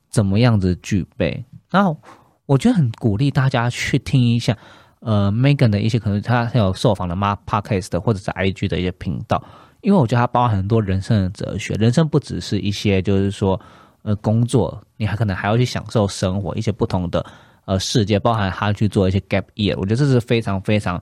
[0.09, 1.45] 怎么样子具备？
[1.70, 1.97] 然后
[2.45, 4.57] 我觉得很鼓励大家去听一下，
[5.02, 9.43] 呃，Megan 的一些可能他有受访的吗 Podcast 或者是 IG 的一些频道，
[9.82, 13.60] 因为我觉得他包含很多人生的哲学，人生不只是一些就是说
[14.04, 17.26] 呃工作，你还可能还要去享受生活一些不同的。
[17.66, 21.02] 呃，世界包含他去做一些 gap year，我觉得这是非常非常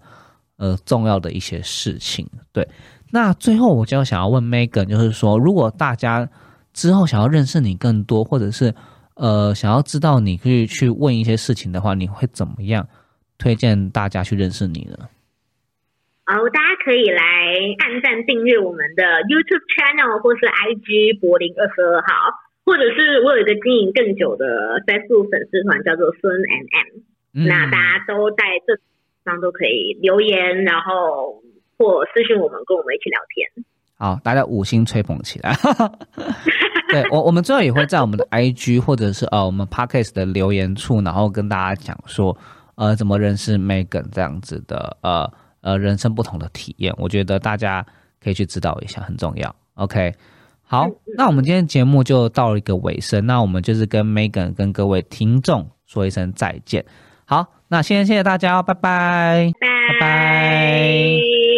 [0.58, 2.28] 呃重要的一些事情。
[2.52, 2.68] 对，
[3.10, 6.28] 那最后我就想要问 Megan，就是说，如果大家
[6.74, 8.76] 之后想要认识你更多，或者是
[9.16, 12.86] 呃想要知道你可以去问一些事情的话，你会怎么样
[13.40, 15.10] 推荐大家去认识你呢？
[16.26, 17.24] 好，大家可以来
[17.80, 22.14] 按赞订阅我们的 YouTube channel 或是 IG 柏林二十二号。
[22.66, 24.46] 或者是我有一个经营更久的
[24.86, 28.78] Facebook 粉丝团，叫做孙 and M，那大家都在这
[29.26, 31.42] 上都可以留言，然后
[31.80, 33.66] 或私信我们，跟我们一起聊天。
[33.98, 35.56] 好，大家五星吹捧起来。
[36.94, 42.38] 对我，我们最后也会在我们的 IG 或者是呃我们 Podcast 的留言处，然后跟大家讲说，
[42.80, 47.86] 呃，怎么认识 Megan 这样子的，呃呃，人生不同的体验，我觉得大家
[48.24, 49.54] 可以去知道一下，很重要。
[49.74, 50.16] OK。
[50.64, 56.86] 好，那我们今天节目就到了一个尾声，那我们就是跟 Megan 跟各位听众说一声再见。
[57.26, 61.49] 好，那先谢谢大家，拜拜，拜拜。